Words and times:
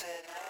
Hey, 0.00 0.47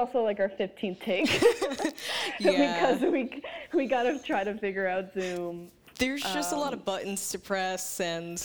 also 0.00 0.22
like 0.22 0.40
our 0.40 0.48
15th 0.48 1.00
take 1.00 1.26
Yeah. 2.40 2.96
because 2.96 3.12
we 3.12 3.42
we 3.74 3.86
gotta 3.86 4.18
try 4.18 4.42
to 4.44 4.54
figure 4.56 4.88
out 4.88 5.12
Zoom. 5.12 5.70
There's 5.98 6.22
just 6.22 6.52
a 6.52 6.56
lot 6.56 6.72
Um, 6.72 6.78
of 6.78 6.84
buttons 6.86 7.28
to 7.30 7.38
press 7.38 8.00
and 8.00 8.42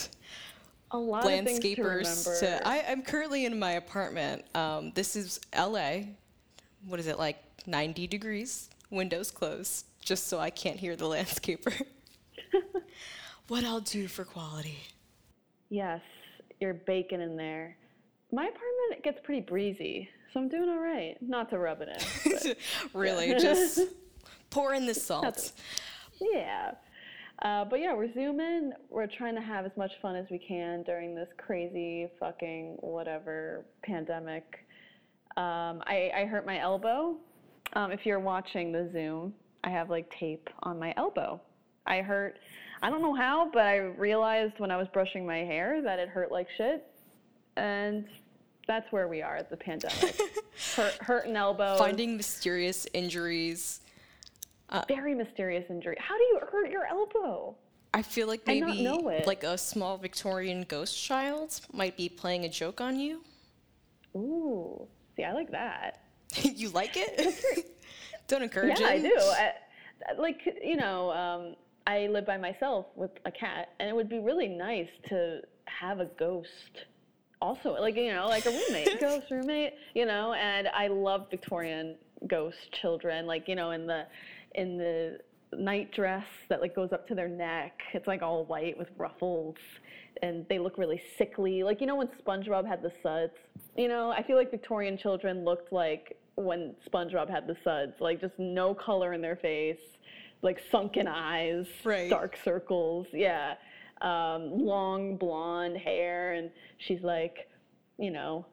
A 0.91 0.97
lot 0.97 1.23
of 1.25 1.29
to 1.31 1.35
landscapers 1.37 2.39
to. 2.41 2.67
I, 2.67 2.83
I'm 2.89 3.01
currently 3.01 3.45
in 3.45 3.57
my 3.57 3.71
apartment. 3.73 4.43
Um, 4.53 4.91
this 4.93 5.15
is 5.15 5.39
LA. 5.57 5.99
What 6.85 6.99
is 6.99 7.07
it 7.07 7.17
like? 7.17 7.37
90 7.67 8.05
degrees. 8.07 8.69
Windows 8.91 9.31
closed, 9.31 9.85
just 10.01 10.27
so 10.27 10.37
I 10.37 10.49
can't 10.51 10.77
hear 10.77 10.95
the 10.95 11.05
landscaper. 11.15 11.73
what 13.47 13.63
I'll 13.63 13.79
do 13.81 14.07
for 14.07 14.23
quality. 14.25 14.77
yes, 15.69 16.01
you're 16.59 16.73
baking 16.75 17.21
in 17.21 17.35
there. 17.37 17.75
My 18.35 18.43
apartment 18.43 19.01
gets 19.01 19.17
pretty 19.23 19.39
breezy, 19.39 20.09
so 20.33 20.41
I'm 20.41 20.49
doing 20.49 20.67
all 20.67 20.79
right. 20.79 21.15
Not 21.21 21.49
to 21.51 21.57
rub 21.57 21.79
it 21.81 21.87
in. 22.25 22.55
really, 22.93 23.33
just 23.35 23.79
pour 24.49 24.73
in 24.73 24.85
the 24.85 24.93
salt. 24.93 25.53
Yeah. 26.19 26.71
Uh, 27.41 27.63
but 27.63 27.79
yeah, 27.79 27.93
we're 27.93 28.13
zooming. 28.13 28.73
We're 28.89 29.07
trying 29.07 29.35
to 29.35 29.41
have 29.41 29.65
as 29.65 29.71
much 29.77 29.91
fun 30.01 30.17
as 30.17 30.25
we 30.29 30.37
can 30.37 30.83
during 30.83 31.15
this 31.15 31.29
crazy 31.37 32.09
fucking 32.19 32.75
whatever 32.81 33.63
pandemic. 33.83 34.65
Um, 35.37 35.81
I, 35.87 36.11
I 36.13 36.25
hurt 36.25 36.45
my 36.45 36.59
elbow. 36.59 37.15
Um, 37.71 37.93
if 37.93 38.05
you're 38.05 38.19
watching 38.19 38.73
the 38.73 38.89
Zoom, 38.91 39.33
I 39.63 39.69
have 39.69 39.89
like 39.89 40.13
tape 40.19 40.49
on 40.63 40.77
my 40.77 40.93
elbow. 40.97 41.39
I 41.87 42.01
hurt, 42.01 42.37
I 42.81 42.89
don't 42.89 43.01
know 43.01 43.13
how, 43.13 43.49
but 43.53 43.65
I 43.65 43.77
realized 43.77 44.55
when 44.57 44.71
I 44.71 44.77
was 44.77 44.87
brushing 44.91 45.25
my 45.25 45.37
hair 45.37 45.81
that 45.81 45.99
it 45.99 46.09
hurt 46.09 46.33
like 46.33 46.47
shit. 46.57 46.85
And 47.55 48.05
that's 48.67 48.91
where 48.91 49.07
we 49.07 49.21
are 49.21 49.35
at 49.35 49.49
the 49.49 49.57
pandemic. 49.57 50.19
hurt, 50.75 50.93
hurt 51.01 51.25
an 51.27 51.35
elbow. 51.35 51.77
Finding 51.77 52.17
mysterious 52.17 52.87
injuries. 52.93 53.81
very 54.87 55.15
mysterious 55.15 55.65
injury. 55.69 55.95
How 55.99 56.17
do 56.17 56.23
you 56.23 56.39
hurt 56.51 56.69
your 56.71 56.85
elbow? 56.85 57.55
I 57.95 58.01
feel 58.01 58.27
like 58.27 58.45
maybe 58.45 58.89
like 59.25 59.43
a 59.43 59.57
small 59.57 59.97
Victorian 59.97 60.65
ghost 60.67 61.01
child 61.01 61.61
might 61.71 61.95
be 61.95 62.09
playing 62.09 62.43
a 62.43 62.49
joke 62.49 62.81
on 62.81 62.99
you. 62.99 63.23
Ooh, 64.17 64.85
see, 65.15 65.23
I 65.23 65.31
like 65.31 65.49
that. 65.51 66.01
you 66.41 66.69
like 66.69 66.91
it? 66.95 67.65
Don't 68.27 68.41
encourage 68.41 68.81
yeah, 68.81 68.89
it. 68.89 68.91
I 68.91 69.01
do. 69.01 69.17
I, 69.17 69.51
like, 70.19 70.41
you 70.61 70.75
know, 70.75 71.11
um, 71.11 71.55
I 71.87 72.07
live 72.07 72.25
by 72.25 72.37
myself 72.37 72.87
with 72.95 73.11
a 73.25 73.31
cat, 73.31 73.69
and 73.79 73.87
it 73.87 73.95
would 73.95 74.09
be 74.09 74.19
really 74.19 74.47
nice 74.49 74.89
to 75.09 75.41
have 75.65 75.99
a 75.99 76.05
ghost. 76.05 76.85
Also, 77.41 77.73
like 77.79 77.95
you 77.95 78.11
know, 78.13 78.27
like 78.27 78.45
a 78.45 78.49
roommate, 78.51 78.99
ghost 78.99 79.27
roommate, 79.29 79.73
you 79.93 80.05
know. 80.05 80.33
And 80.33 80.67
I 80.69 80.87
love 80.87 81.27
Victorian 81.29 81.95
ghost 82.27 82.57
children, 82.81 83.25
like 83.27 83.47
you 83.47 83.55
know, 83.55 83.71
in 83.71 83.85
the 83.87 84.03
in 84.55 84.77
the 84.77 85.19
night 85.57 85.91
dress 85.91 86.25
that 86.49 86.61
like 86.61 86.75
goes 86.75 86.91
up 86.91 87.07
to 87.07 87.15
their 87.15 87.27
neck. 87.27 87.79
It's 87.93 88.07
like 88.07 88.21
all 88.21 88.45
white 88.45 88.77
with 88.77 88.87
ruffles, 88.97 89.55
and 90.21 90.45
they 90.49 90.59
look 90.59 90.77
really 90.77 91.01
sickly. 91.17 91.63
Like 91.63 91.81
you 91.81 91.87
know 91.87 91.95
when 91.97 92.07
SpongeBob 92.25 92.65
had 92.67 92.81
the 92.81 92.91
suds. 93.03 93.33
You 93.77 93.89
know, 93.89 94.11
I 94.11 94.23
feel 94.23 94.37
like 94.37 94.51
Victorian 94.51 94.97
children 94.97 95.43
looked 95.43 95.73
like 95.73 96.17
when 96.35 96.73
SpongeBob 96.89 97.29
had 97.29 97.47
the 97.47 97.57
suds, 97.63 97.93
like 97.99 98.21
just 98.21 98.33
no 98.37 98.73
color 98.73 99.13
in 99.13 99.21
their 99.21 99.35
face, 99.35 99.79
like 100.41 100.61
sunken 100.71 101.07
eyes, 101.07 101.65
Right. 101.83 102.09
dark 102.09 102.37
circles, 102.43 103.07
yeah, 103.13 103.55
um, 104.01 104.65
long 104.65 105.17
blonde 105.17 105.77
hair, 105.77 106.33
and 106.33 106.49
she's 106.77 107.01
like, 107.01 107.49
you 107.97 108.11
know, 108.11 108.45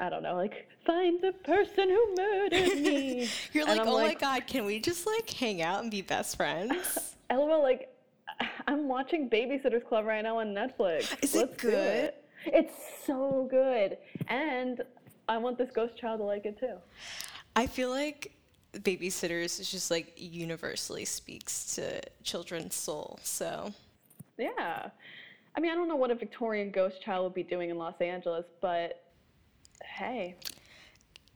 I 0.00 0.08
don't 0.08 0.22
know, 0.22 0.34
like 0.34 0.68
find 0.86 1.20
the 1.22 1.32
person 1.32 1.88
who 1.88 2.14
murdered 2.16 2.80
me. 2.80 3.28
You're 3.52 3.66
like, 3.66 3.80
oh 3.80 4.00
my 4.00 4.14
god, 4.14 4.46
can 4.46 4.64
we 4.64 4.80
just 4.80 5.06
like 5.06 5.28
hang 5.30 5.62
out 5.62 5.82
and 5.82 5.90
be 5.90 6.02
best 6.02 6.36
friends? 6.36 7.14
LOL, 7.30 7.62
like 7.62 7.88
I'm 8.66 8.88
watching 8.88 9.28
Babysitter's 9.28 9.84
Club 9.88 10.04
right 10.04 10.22
now 10.22 10.38
on 10.38 10.48
Netflix. 10.48 11.16
Is 11.22 11.34
it 11.34 11.38
Let's 11.38 11.62
do 11.62 11.70
good? 11.70 12.04
it. 12.04 12.24
It's 12.46 12.74
so 13.06 13.48
good, 13.50 13.96
and 14.28 14.82
I 15.28 15.38
want 15.38 15.56
this 15.56 15.70
ghost 15.74 15.96
child 15.96 16.20
to 16.20 16.24
like 16.24 16.44
it 16.44 16.58
too. 16.58 16.76
I 17.56 17.66
feel 17.66 17.90
like 17.90 18.32
babysitters 18.74 19.60
is 19.60 19.70
just 19.70 19.90
like 19.90 20.12
universally 20.16 21.04
speaks 21.04 21.76
to 21.76 22.00
children's 22.22 22.74
soul. 22.74 23.18
So 23.22 23.72
Yeah. 24.38 24.88
I 25.56 25.60
mean, 25.60 25.70
I 25.70 25.74
don't 25.74 25.88
know 25.88 25.96
what 25.96 26.10
a 26.10 26.14
Victorian 26.14 26.70
ghost 26.70 27.00
child 27.02 27.24
would 27.24 27.34
be 27.34 27.42
doing 27.42 27.70
in 27.70 27.78
Los 27.78 27.94
Angeles, 28.00 28.44
but 28.60 29.04
hey, 29.84 30.36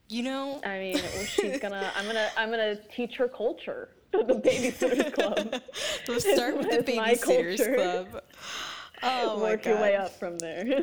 you 0.08 0.22
know, 0.22 0.60
I 0.64 0.78
mean, 0.78 0.96
she's 1.26 1.58
gonna. 1.58 1.92
I'm 1.94 2.06
gonna. 2.06 2.28
I'm 2.36 2.50
gonna 2.50 2.76
teach 2.94 3.16
her 3.16 3.28
culture. 3.28 3.90
The 4.10 4.40
Babysitters 4.42 5.12
Club. 5.12 5.60
let's 6.08 6.32
start 6.32 6.56
with 6.56 6.70
the 6.70 6.92
babysitters 6.92 7.74
club. 7.74 8.22
Oh 9.02 9.36
my 9.36 9.42
Work 9.42 9.66
your 9.66 9.76
way 9.76 9.96
up 9.96 10.18
from 10.18 10.38
there. 10.38 10.82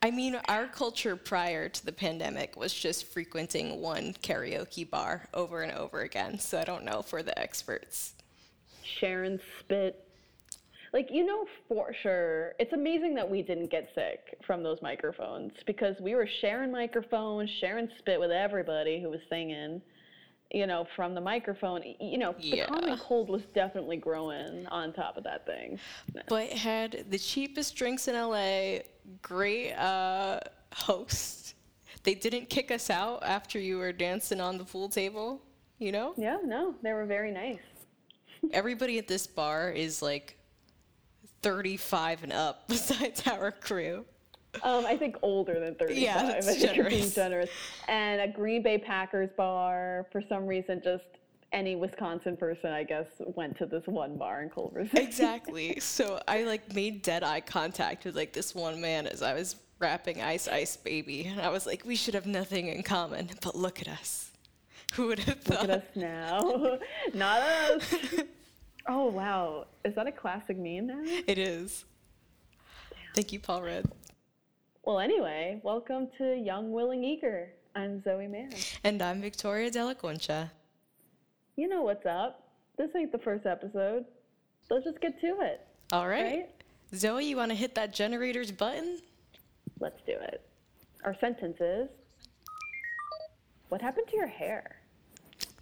I 0.00 0.10
mean, 0.10 0.40
our 0.48 0.66
culture 0.66 1.16
prior 1.16 1.68
to 1.68 1.84
the 1.84 1.92
pandemic 1.92 2.56
was 2.56 2.72
just 2.72 3.04
frequenting 3.04 3.82
one 3.82 4.14
karaoke 4.22 4.88
bar 4.88 5.28
over 5.34 5.62
and 5.62 5.72
over 5.72 6.00
again. 6.00 6.38
So 6.38 6.58
I 6.58 6.64
don't 6.64 6.84
know 6.84 7.00
if 7.00 7.12
we're 7.12 7.22
the 7.22 7.38
experts. 7.38 8.14
Sharon 8.82 9.38
spit. 9.60 10.02
Like, 10.94 11.08
you 11.10 11.26
know 11.26 11.44
for 11.68 11.92
sure, 12.02 12.52
it's 12.60 12.72
amazing 12.72 13.16
that 13.16 13.28
we 13.28 13.42
didn't 13.42 13.68
get 13.68 13.88
sick 13.96 14.38
from 14.46 14.62
those 14.62 14.80
microphones 14.80 15.52
because 15.66 15.96
we 16.00 16.14
were 16.14 16.28
sharing 16.40 16.70
microphones, 16.70 17.50
sharing 17.60 17.88
spit 17.98 18.20
with 18.20 18.30
everybody 18.30 19.02
who 19.02 19.10
was 19.10 19.18
singing, 19.28 19.82
you 20.52 20.68
know, 20.68 20.86
from 20.94 21.16
the 21.16 21.20
microphone. 21.20 21.82
You 21.98 22.18
know, 22.18 22.32
the 22.38 22.58
Yeah. 22.58 22.66
common 22.66 22.96
cold 22.96 23.28
was 23.28 23.42
definitely 23.56 23.96
growing 23.96 24.68
on 24.68 24.92
top 24.92 25.16
of 25.16 25.24
that 25.24 25.44
thing. 25.46 25.80
But 26.28 26.50
had 26.50 27.06
the 27.10 27.18
cheapest 27.18 27.74
drinks 27.74 28.06
in 28.06 28.14
LA, 28.14 28.82
great 29.20 29.72
uh, 29.72 30.38
host. 30.72 31.56
They 32.04 32.14
didn't 32.14 32.50
kick 32.50 32.70
us 32.70 32.88
out 32.88 33.24
after 33.24 33.58
you 33.58 33.78
were 33.78 33.92
dancing 33.92 34.40
on 34.40 34.58
the 34.58 34.64
pool 34.64 34.88
table, 34.88 35.42
you 35.80 35.90
know? 35.90 36.14
Yeah, 36.16 36.38
no, 36.44 36.76
they 36.82 36.92
were 36.92 37.04
very 37.06 37.32
nice. 37.32 37.58
Everybody 38.52 38.98
at 38.98 39.08
this 39.08 39.26
bar 39.26 39.70
is 39.70 40.00
like 40.00 40.38
35 41.44 42.24
and 42.24 42.32
up 42.32 42.64
besides 42.68 43.26
our 43.26 43.52
crew. 43.52 44.04
Um, 44.62 44.86
I 44.86 44.96
think 44.96 45.16
older 45.22 45.58
than 45.58 45.74
35. 45.74 45.96
Yeah, 45.96 46.22
that's 46.22 46.48
I 46.48 46.54
think 46.54 46.76
you're 46.76 46.88
being 46.88 47.10
generous. 47.10 47.14
generous. 47.14 47.50
And 47.88 48.20
a 48.20 48.28
Green 48.28 48.62
Bay 48.62 48.78
Packers 48.78 49.30
bar, 49.36 50.06
for 50.12 50.22
some 50.28 50.46
reason, 50.46 50.80
just 50.82 51.04
any 51.52 51.76
Wisconsin 51.76 52.36
person, 52.36 52.70
I 52.70 52.84
guess, 52.84 53.06
went 53.18 53.58
to 53.58 53.66
this 53.66 53.82
one 53.86 54.16
bar 54.16 54.42
in 54.42 54.50
Culver 54.50 54.86
City. 54.86 55.02
Exactly. 55.02 55.80
so 55.80 56.20
I 56.28 56.44
like 56.44 56.74
made 56.74 57.02
dead 57.02 57.22
eye 57.22 57.40
contact 57.40 58.04
with 58.04 58.16
like 58.16 58.32
this 58.32 58.54
one 58.54 58.80
man 58.80 59.06
as 59.06 59.22
I 59.22 59.34
was 59.34 59.56
rapping 59.80 60.22
Ice 60.22 60.48
Ice 60.48 60.76
Baby. 60.76 61.26
And 61.26 61.40
I 61.40 61.48
was 61.50 61.66
like, 61.66 61.84
we 61.84 61.96
should 61.96 62.14
have 62.14 62.26
nothing 62.26 62.68
in 62.68 62.82
common, 62.82 63.30
but 63.42 63.54
look 63.54 63.80
at 63.80 63.88
us. 63.88 64.30
Who 64.94 65.08
would 65.08 65.18
have 65.20 65.40
thought? 65.40 65.62
Look 65.62 65.70
at 65.70 65.78
us 65.78 65.96
now. 65.96 66.78
Not 67.14 67.40
us. 67.42 67.94
Oh, 68.88 69.06
wow. 69.06 69.66
Is 69.84 69.94
that 69.94 70.06
a 70.06 70.12
classic 70.12 70.56
meme 70.56 70.86
now? 70.86 71.00
It 71.26 71.38
is. 71.38 71.84
Thank 73.14 73.32
you, 73.32 73.38
Paul 73.40 73.62
Rudd. 73.62 73.90
Well, 74.84 74.98
anyway, 75.00 75.60
welcome 75.62 76.08
to 76.18 76.34
Young, 76.36 76.72
Willing, 76.72 77.04
Eager. 77.04 77.48
I'm 77.74 78.02
Zoe 78.02 78.26
Mann. 78.26 78.50
And 78.82 79.00
I'm 79.02 79.20
Victoria 79.20 79.70
De 79.70 79.84
La 79.84 79.94
Concha. 79.94 80.50
You 81.56 81.68
know 81.68 81.82
what's 81.82 82.04
up. 82.06 82.48
This 82.76 82.90
ain't 82.96 83.12
the 83.12 83.18
first 83.18 83.46
episode. 83.46 84.04
Let's 84.70 84.84
just 84.84 85.00
get 85.00 85.20
to 85.20 85.26
it, 85.42 85.60
All 85.92 86.08
right. 86.08 86.22
right? 86.24 86.50
Zoe, 86.94 87.24
you 87.24 87.36
want 87.36 87.50
to 87.50 87.54
hit 87.56 87.74
that 87.76 87.92
generator's 87.94 88.50
button? 88.50 88.98
Let's 89.80 90.00
do 90.06 90.12
it. 90.12 90.40
Our 91.04 91.16
sentence 91.20 91.56
is 91.60 91.88
What 93.68 93.80
happened 93.82 94.06
to 94.10 94.16
your 94.16 94.26
hair? 94.26 94.76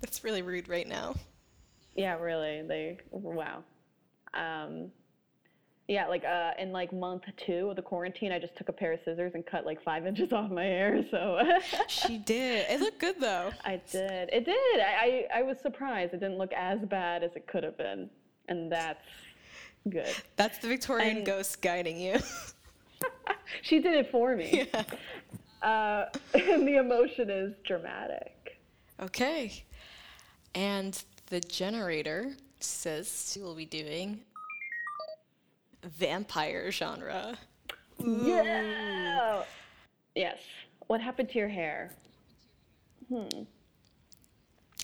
That's 0.00 0.24
really 0.24 0.42
rude 0.42 0.68
right 0.68 0.86
now. 0.88 1.14
Yeah, 1.94 2.18
really. 2.18 2.62
They 2.66 2.98
wow. 3.10 3.62
Um, 4.34 4.90
Yeah, 5.88 6.06
like 6.06 6.24
uh, 6.24 6.52
in 6.58 6.72
like 6.72 6.92
month 6.92 7.24
two 7.44 7.68
of 7.70 7.76
the 7.76 7.82
quarantine, 7.82 8.32
I 8.32 8.38
just 8.38 8.56
took 8.56 8.68
a 8.68 8.72
pair 8.72 8.92
of 8.92 9.00
scissors 9.04 9.32
and 9.34 9.44
cut 9.44 9.66
like 9.66 9.82
five 9.82 10.06
inches 10.10 10.32
off 10.32 10.50
my 10.50 10.64
hair. 10.64 11.04
So 11.10 11.38
she 11.88 12.18
did. 12.18 12.66
It 12.70 12.80
looked 12.80 12.98
good 12.98 13.16
though. 13.20 13.50
I 13.64 13.80
did. 13.90 14.30
It 14.32 14.44
did. 14.44 14.80
I, 14.80 15.26
I 15.34 15.40
I 15.40 15.42
was 15.42 15.58
surprised. 15.60 16.14
It 16.14 16.20
didn't 16.20 16.38
look 16.38 16.52
as 16.54 16.78
bad 16.80 17.22
as 17.22 17.32
it 17.36 17.46
could 17.46 17.64
have 17.64 17.76
been, 17.76 18.08
and 18.48 18.70
that's 18.72 19.04
good. 19.90 20.08
That's 20.36 20.58
the 20.58 20.68
Victorian 20.68 21.18
And- 21.18 21.26
ghost 21.26 21.60
guiding 21.60 22.00
you. 22.00 22.16
she 23.62 23.80
did 23.80 23.94
it 23.94 24.10
for 24.10 24.34
me. 24.36 24.66
yeah. 24.72 24.84
Uh, 25.62 26.06
and 26.34 26.66
the 26.66 26.76
emotion 26.76 27.28
is 27.30 27.52
dramatic. 27.66 28.58
Okay. 29.00 29.62
And 30.54 31.02
the 31.32 31.40
generator 31.40 32.30
says 32.60 33.38
we'll 33.40 33.54
be 33.54 33.64
doing 33.64 34.20
vampire 35.82 36.70
genre. 36.70 37.38
Yeah. 37.98 39.42
Yes. 40.14 40.40
What 40.88 41.00
happened 41.00 41.30
to 41.30 41.38
your 41.38 41.48
hair? 41.48 41.90
Hmm. 43.08 43.44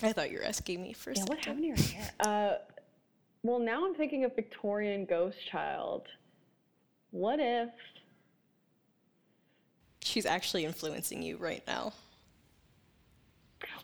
I 0.01 0.11
thought 0.11 0.31
you 0.31 0.39
were 0.39 0.43
asking 0.43 0.81
me 0.81 0.93
for 0.93 1.11
a 1.11 1.17
Yeah. 1.17 1.23
What 1.27 1.37
happened 1.37 1.61
to 1.61 1.67
your 1.67 1.75
hair? 1.77 2.11
Uh, 2.19 2.53
well, 3.43 3.59
now 3.59 3.85
I'm 3.85 3.93
thinking 3.93 4.23
of 4.23 4.35
Victorian 4.35 5.05
ghost 5.05 5.37
child. 5.51 6.07
What 7.11 7.39
if? 7.39 7.69
She's 10.01 10.25
actually 10.25 10.65
influencing 10.65 11.21
you 11.21 11.37
right 11.37 11.61
now. 11.67 11.93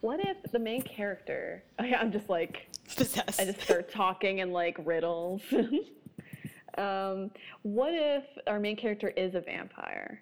What 0.05 0.19
if 0.19 0.37
the 0.51 0.59
main 0.59 0.83
character? 0.83 1.63
I'm 1.79 2.11
just 2.11 2.29
like 2.29 2.67
Possessed. 2.95 3.41
I 3.41 3.45
just 3.45 3.59
start 3.61 3.91
talking 3.91 4.37
in 4.37 4.51
like 4.51 4.77
riddles. 4.85 5.41
um, 6.77 7.31
what 7.63 7.89
if 7.91 8.23
our 8.45 8.59
main 8.59 8.75
character 8.75 9.07
is 9.07 9.33
a 9.33 9.41
vampire 9.41 10.21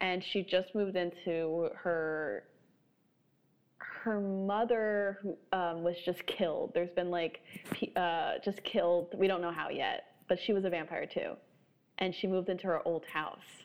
and 0.00 0.22
she 0.22 0.42
just 0.42 0.74
moved 0.74 0.96
into 0.96 1.70
her 1.76 2.44
her 3.78 4.20
mother 4.20 5.18
um, 5.54 5.82
was 5.82 5.96
just 6.04 6.26
killed. 6.26 6.72
There's 6.74 6.90
been 6.90 7.10
like 7.10 7.40
uh, 7.96 8.34
just 8.44 8.62
killed. 8.64 9.14
We 9.16 9.28
don't 9.28 9.40
know 9.40 9.50
how 9.50 9.70
yet, 9.70 10.16
but 10.28 10.38
she 10.38 10.52
was 10.52 10.66
a 10.66 10.70
vampire 10.70 11.06
too, 11.06 11.36
and 11.96 12.14
she 12.14 12.26
moved 12.26 12.50
into 12.50 12.66
her 12.66 12.86
old 12.86 13.06
house, 13.06 13.64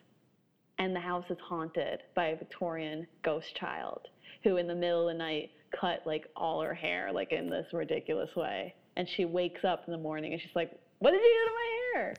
and 0.78 0.96
the 0.96 1.02
house 1.02 1.26
is 1.30 1.40
haunted 1.40 2.04
by 2.16 2.28
a 2.28 2.38
Victorian 2.38 3.06
ghost 3.22 3.54
child 3.54 4.08
who, 4.44 4.58
in 4.58 4.68
the 4.68 4.76
middle 4.76 5.08
of 5.08 5.14
the 5.14 5.18
night, 5.18 5.52
cut 5.80 6.02
like 6.06 6.28
all 6.36 6.62
her 6.62 6.74
hair 6.74 7.12
like 7.12 7.32
in 7.32 7.50
this 7.50 7.66
ridiculous 7.74 8.30
way, 8.36 8.74
and 8.96 9.08
she 9.16 9.26
wakes 9.26 9.64
up 9.64 9.84
in 9.88 9.92
the 9.92 10.00
morning 10.00 10.34
and 10.34 10.42
she's 10.42 10.56
like, 10.56 10.72
"What 11.00 11.12
did 11.12 11.22
you 11.22 11.34
do 11.34 11.50
to 11.50 11.54
my 11.56 12.00
hair?" 12.00 12.16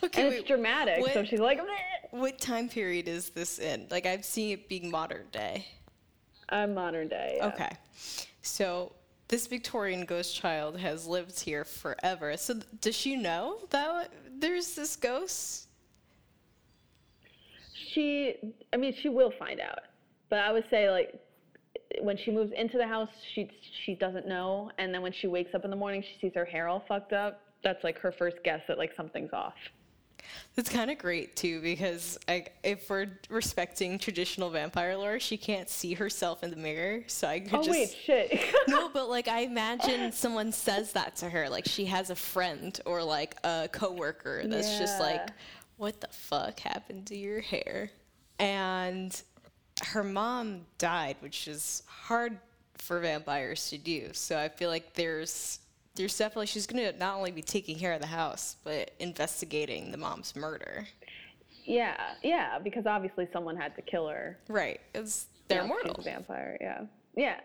okay, 0.04 0.22
And 0.22 0.30
wait, 0.30 0.38
it's 0.40 0.48
dramatic, 0.48 1.04
so 1.12 1.24
she's 1.24 1.40
like, 1.40 1.58
"Bleh." 1.58 1.66
what 2.10 2.38
time 2.38 2.68
period 2.68 3.08
is 3.08 3.30
this 3.30 3.58
in? 3.58 3.86
Like 3.90 4.06
I've 4.06 4.24
seen 4.24 4.52
it 4.52 4.68
being 4.68 4.90
modern 4.90 5.26
day. 5.32 5.66
"I'm 6.48 6.74
modern 6.74 7.08
day." 7.08 7.34
yeah. 7.38 7.46
Okay. 7.46 7.70
So 8.42 8.92
this 9.28 9.46
Victorian 9.46 10.04
ghost 10.06 10.34
child 10.34 10.78
has 10.78 11.06
lived 11.06 11.38
here 11.38 11.64
forever. 11.64 12.36
So 12.36 12.54
th- 12.54 12.66
does 12.80 12.96
she 12.96 13.14
know 13.14 13.58
that 13.70 14.10
there's 14.38 14.74
this 14.74 14.96
ghost? 14.96 15.66
She, 17.92 18.34
I 18.72 18.76
mean, 18.76 18.94
she 19.00 19.08
will 19.08 19.32
find 19.38 19.60
out, 19.60 19.80
but 20.30 20.40
I 20.40 20.52
would 20.52 20.64
say 20.70 20.90
like 20.90 21.20
when 22.00 22.16
she 22.16 22.30
moves 22.30 22.52
into 22.52 22.78
the 22.78 22.86
house, 22.86 23.10
she 23.34 23.50
she 23.84 23.94
doesn't 23.94 24.26
know, 24.26 24.70
and 24.78 24.92
then 24.92 25.02
when 25.02 25.12
she 25.12 25.26
wakes 25.26 25.54
up 25.54 25.64
in 25.64 25.70
the 25.70 25.76
morning, 25.76 26.02
she 26.02 26.18
sees 26.20 26.34
her 26.34 26.44
hair 26.44 26.68
all 26.68 26.84
fucked 26.86 27.12
up. 27.12 27.40
That's 27.64 27.82
like 27.82 27.98
her 27.98 28.12
first 28.12 28.36
guess 28.44 28.60
that 28.68 28.78
like 28.78 28.92
something's 28.96 29.32
off. 29.32 29.54
That's 30.54 30.68
kind 30.68 30.90
of 30.90 30.98
great 30.98 31.36
too 31.36 31.60
because 31.60 32.18
I, 32.28 32.46
if 32.62 32.90
we're 32.90 33.06
respecting 33.30 33.98
traditional 33.98 34.50
vampire 34.50 34.96
lore, 34.96 35.20
she 35.20 35.36
can't 35.36 35.68
see 35.68 35.94
herself 35.94 36.42
in 36.42 36.50
the 36.50 36.56
mirror. 36.56 37.04
So 37.06 37.28
I 37.28 37.40
could 37.40 37.54
Oh 37.54 37.62
just 37.62 37.70
wait, 37.70 37.96
shit. 38.04 38.40
no, 38.68 38.88
but 38.92 39.08
like 39.08 39.28
I 39.28 39.40
imagine 39.40 40.12
someone 40.12 40.52
says 40.52 40.92
that 40.92 41.16
to 41.16 41.30
her, 41.30 41.48
like 41.48 41.66
she 41.66 41.86
has 41.86 42.10
a 42.10 42.16
friend 42.16 42.78
or 42.84 43.02
like 43.02 43.36
a 43.44 43.68
coworker 43.72 44.42
that's 44.46 44.78
just 44.78 45.00
like, 45.00 45.28
"What 45.76 46.00
the 46.00 46.08
fuck 46.08 46.60
happened 46.60 47.06
to 47.06 47.16
your 47.16 47.40
hair?" 47.40 47.90
And 48.38 49.20
her 49.86 50.04
mom 50.04 50.62
died, 50.78 51.16
which 51.20 51.48
is 51.48 51.82
hard 51.86 52.38
for 52.76 53.00
vampires 53.00 53.68
to 53.70 53.78
do. 53.78 54.10
So 54.12 54.38
I 54.38 54.48
feel 54.48 54.70
like 54.70 54.94
there's 54.94 55.60
there's 55.94 56.16
definitely 56.16 56.46
she's 56.46 56.66
gonna 56.66 56.92
not 56.92 57.16
only 57.16 57.32
be 57.32 57.42
taking 57.42 57.78
care 57.78 57.92
of 57.92 58.00
the 58.00 58.06
house, 58.06 58.56
but 58.64 58.92
investigating 59.00 59.90
the 59.90 59.98
mom's 59.98 60.36
murder. 60.36 60.86
yeah, 61.64 61.96
yeah, 62.22 62.58
because 62.58 62.86
obviously 62.86 63.28
someone 63.32 63.56
had 63.56 63.74
to 63.76 63.82
kill 63.82 64.08
her. 64.08 64.38
Right? 64.48 64.80
It's 64.94 65.26
they're 65.48 65.64
mortal. 65.64 65.94
She's 65.96 66.06
a 66.06 66.10
vampire. 66.10 66.56
Yeah, 66.60 66.82
yeah. 67.16 67.40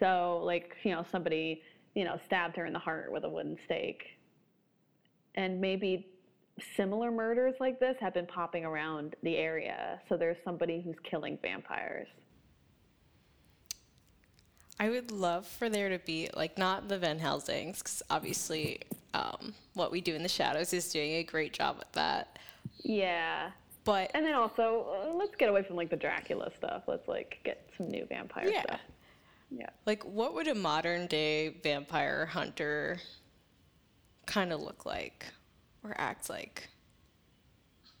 So 0.00 0.42
like 0.44 0.74
you 0.82 0.90
know 0.90 1.04
somebody 1.10 1.62
you 1.94 2.04
know 2.04 2.18
stabbed 2.26 2.56
her 2.56 2.66
in 2.66 2.72
the 2.72 2.78
heart 2.78 3.12
with 3.12 3.24
a 3.24 3.28
wooden 3.28 3.56
stake, 3.64 4.02
and 5.36 5.60
maybe 5.60 6.06
similar 6.76 7.10
murders 7.10 7.54
like 7.60 7.78
this 7.80 7.96
have 8.00 8.14
been 8.14 8.26
popping 8.26 8.64
around 8.64 9.14
the 9.22 9.36
area. 9.36 10.00
So 10.08 10.16
there's 10.16 10.38
somebody 10.44 10.80
who's 10.80 10.96
killing 11.08 11.38
vampires. 11.42 12.08
I 14.78 14.90
would 14.90 15.10
love 15.10 15.46
for 15.46 15.68
there 15.68 15.88
to 15.88 15.98
be 15.98 16.28
like 16.34 16.58
not 16.58 16.88
the 16.88 16.98
Van 16.98 17.18
Helsings, 17.18 17.78
because 17.78 18.02
obviously, 18.10 18.80
um, 19.14 19.54
what 19.72 19.90
we 19.90 20.02
do 20.02 20.14
in 20.14 20.22
the 20.22 20.28
shadows 20.28 20.72
is 20.74 20.92
doing 20.92 21.12
a 21.12 21.22
great 21.22 21.54
job 21.54 21.78
at 21.80 21.92
that. 21.94 22.38
Yeah. 22.82 23.50
But 23.84 24.10
And 24.14 24.26
then 24.26 24.34
also, 24.34 24.86
uh, 25.06 25.14
let's 25.14 25.34
get 25.36 25.48
away 25.48 25.62
from 25.62 25.76
like 25.76 25.88
the 25.90 25.96
Dracula 25.96 26.50
stuff. 26.58 26.82
Let's 26.86 27.08
like 27.08 27.38
get 27.44 27.70
some 27.76 27.88
new 27.88 28.04
vampire 28.06 28.48
yeah, 28.48 28.62
stuff. 28.62 28.80
Yeah. 29.50 29.70
like 29.86 30.04
what 30.04 30.34
would 30.34 30.48
a 30.48 30.54
modern 30.56 31.06
day 31.06 31.50
vampire 31.62 32.26
hunter 32.26 32.98
kind 34.26 34.52
of 34.52 34.60
look 34.60 34.84
like 34.84 35.24
or 35.86 35.94
act 35.98 36.28
like? 36.28 36.68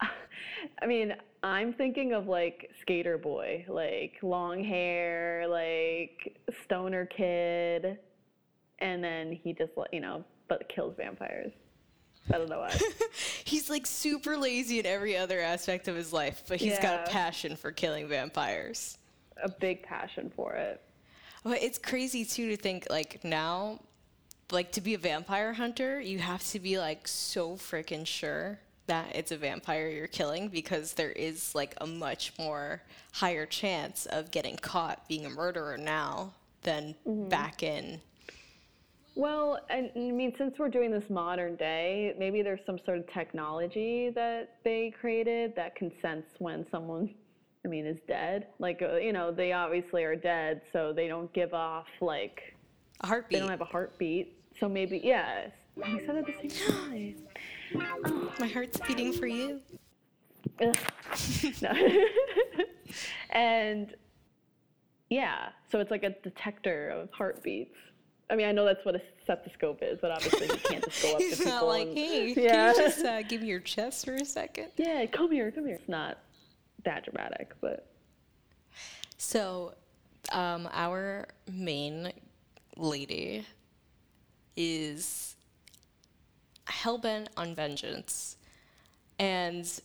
I 0.82 0.86
mean, 0.86 1.14
I'm 1.42 1.72
thinking 1.72 2.12
of 2.12 2.26
like 2.26 2.70
skater 2.80 3.18
boy, 3.18 3.64
like 3.68 4.14
long 4.22 4.64
hair, 4.64 5.46
like 5.48 6.36
stoner 6.64 7.06
kid, 7.06 7.98
and 8.80 9.02
then 9.02 9.32
he 9.32 9.52
just 9.52 9.72
you 9.92 10.00
know, 10.00 10.24
but 10.48 10.68
kills 10.68 10.94
vampires. 10.96 11.52
I 12.32 12.38
don't 12.38 12.48
know 12.48 12.60
why. 12.60 12.76
He's 13.44 13.70
like 13.70 13.86
super 13.86 14.36
lazy 14.36 14.80
in 14.80 14.86
every 14.86 15.16
other 15.16 15.40
aspect 15.40 15.86
of 15.86 15.94
his 15.94 16.12
life, 16.12 16.42
but 16.48 16.58
he's 16.58 16.78
got 16.80 17.06
a 17.06 17.10
passion 17.10 17.54
for 17.54 17.70
killing 17.70 18.08
vampires. 18.08 18.98
A 19.42 19.48
big 19.48 19.84
passion 19.84 20.32
for 20.34 20.54
it. 20.54 20.80
But 21.44 21.62
it's 21.62 21.78
crazy 21.78 22.24
too 22.24 22.48
to 22.48 22.56
think 22.56 22.88
like 22.90 23.22
now, 23.22 23.80
like 24.52 24.72
to 24.72 24.80
be 24.80 24.94
a 24.94 24.98
vampire 24.98 25.52
hunter, 25.52 26.00
you 26.00 26.18
have 26.18 26.42
to 26.50 26.60
be 26.60 26.78
like 26.78 27.08
so 27.08 27.52
freaking 27.56 28.06
sure 28.06 28.58
that 28.86 29.14
it's 29.16 29.32
a 29.32 29.36
vampire 29.36 29.88
you're 29.88 30.06
killing 30.06 30.48
because 30.48 30.92
there 30.92 31.10
is 31.10 31.54
like 31.54 31.74
a 31.80 31.86
much 31.86 32.32
more 32.38 32.82
higher 33.12 33.46
chance 33.46 34.06
of 34.06 34.30
getting 34.30 34.56
caught 34.56 35.08
being 35.08 35.26
a 35.26 35.30
murderer 35.30 35.76
now 35.76 36.32
than 36.62 36.94
back 37.06 37.62
in. 37.62 38.00
Well, 39.16 39.60
I 39.70 39.90
mean, 39.94 40.34
since 40.36 40.58
we're 40.58 40.68
doing 40.68 40.90
this 40.90 41.08
modern 41.08 41.56
day, 41.56 42.14
maybe 42.18 42.42
there's 42.42 42.60
some 42.66 42.78
sort 42.84 42.98
of 42.98 43.12
technology 43.12 44.10
that 44.14 44.56
they 44.62 44.92
created 45.00 45.56
that 45.56 45.74
can 45.74 45.90
sense 46.02 46.26
when 46.38 46.66
someone, 46.70 47.08
I 47.64 47.68
mean, 47.68 47.86
is 47.86 47.96
dead. 48.06 48.48
Like, 48.58 48.82
uh, 48.82 48.96
you 48.96 49.14
know, 49.14 49.32
they 49.32 49.52
obviously 49.52 50.04
are 50.04 50.16
dead, 50.16 50.60
so 50.70 50.92
they 50.92 51.08
don't 51.08 51.32
give 51.32 51.54
off 51.54 51.86
like 52.02 52.54
A 53.02 53.22
they 53.30 53.38
don't 53.38 53.48
have 53.50 53.60
a 53.60 53.64
heartbeat. 53.66 54.38
So 54.58 54.68
maybe, 54.68 55.00
yes. 55.04 55.50
we 55.76 56.00
said 56.06 56.16
it 56.16 56.26
at 56.28 56.42
the 56.42 56.48
same 56.50 57.16
time. 57.74 58.32
My 58.40 58.46
heart's 58.46 58.80
beating 58.86 59.12
for 59.12 59.26
you. 59.26 59.60
No. 61.60 61.72
and 63.30 63.94
yeah, 65.10 65.48
so 65.70 65.80
it's 65.80 65.90
like 65.90 66.04
a 66.04 66.10
detector 66.22 66.88
of 66.90 67.10
heartbeats. 67.10 67.74
I 68.30 68.36
mean, 68.36 68.46
I 68.46 68.52
know 68.52 68.64
that's 68.64 68.84
what 68.84 68.94
a 68.94 69.02
stethoscope 69.22 69.80
is, 69.82 69.98
but 70.00 70.10
obviously 70.10 70.46
you 70.46 70.56
can't 70.56 70.84
just 70.84 71.02
go 71.02 71.12
up 71.12 71.18
to 71.18 71.24
people. 71.30 71.46
not 71.46 71.66
like, 71.66 71.88
and- 71.88 71.98
hey, 71.98 72.34
yeah, 72.36 72.72
can 72.72 72.76
you 72.76 72.82
just 72.82 73.04
uh, 73.04 73.22
give 73.22 73.42
me 73.42 73.48
your 73.48 73.60
chest 73.60 74.04
for 74.04 74.14
a 74.14 74.24
second? 74.24 74.68
yeah, 74.76 75.04
come 75.06 75.30
here, 75.30 75.50
come 75.50 75.66
here. 75.66 75.76
It's 75.76 75.88
not 75.88 76.18
that 76.84 77.04
dramatic, 77.04 77.52
but 77.60 77.86
So, 79.18 79.74
um, 80.32 80.68
our 80.72 81.28
main 81.52 82.12
lady 82.76 83.46
is 84.56 85.36
hellbent 86.66 87.28
on 87.36 87.54
vengeance 87.54 88.36
and 89.18 89.80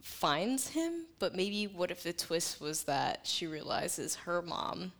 finds 0.00 0.68
him, 0.68 1.06
but 1.18 1.34
maybe 1.34 1.66
what 1.66 1.90
if 1.90 2.02
the 2.02 2.12
twist 2.12 2.60
was 2.60 2.84
that 2.84 3.20
she 3.24 3.46
realizes 3.46 4.14
her 4.14 4.42
mom 4.42 4.92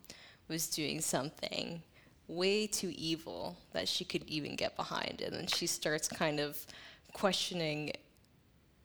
was 0.47 0.67
doing 0.67 0.99
something 1.01 1.81
way 2.27 2.65
too 2.67 2.91
evil 2.95 3.55
that 3.73 3.87
she 3.87 4.03
could 4.03 4.23
even 4.27 4.55
get 4.55 4.75
behind, 4.75 5.21
and 5.21 5.35
then 5.35 5.47
she 5.47 5.67
starts 5.67 6.07
kind 6.07 6.39
of 6.39 6.65
questioning 7.13 7.91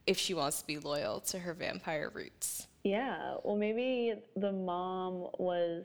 if 0.06 0.18
she 0.18 0.34
wants 0.34 0.60
to 0.60 0.66
be 0.66 0.78
loyal 0.78 1.20
to 1.20 1.38
her 1.38 1.54
vampire 1.54 2.10
roots. 2.12 2.66
Yeah, 2.84 3.34
well, 3.44 3.56
maybe 3.56 4.14
the 4.36 4.52
mom 4.52 5.28
was 5.38 5.84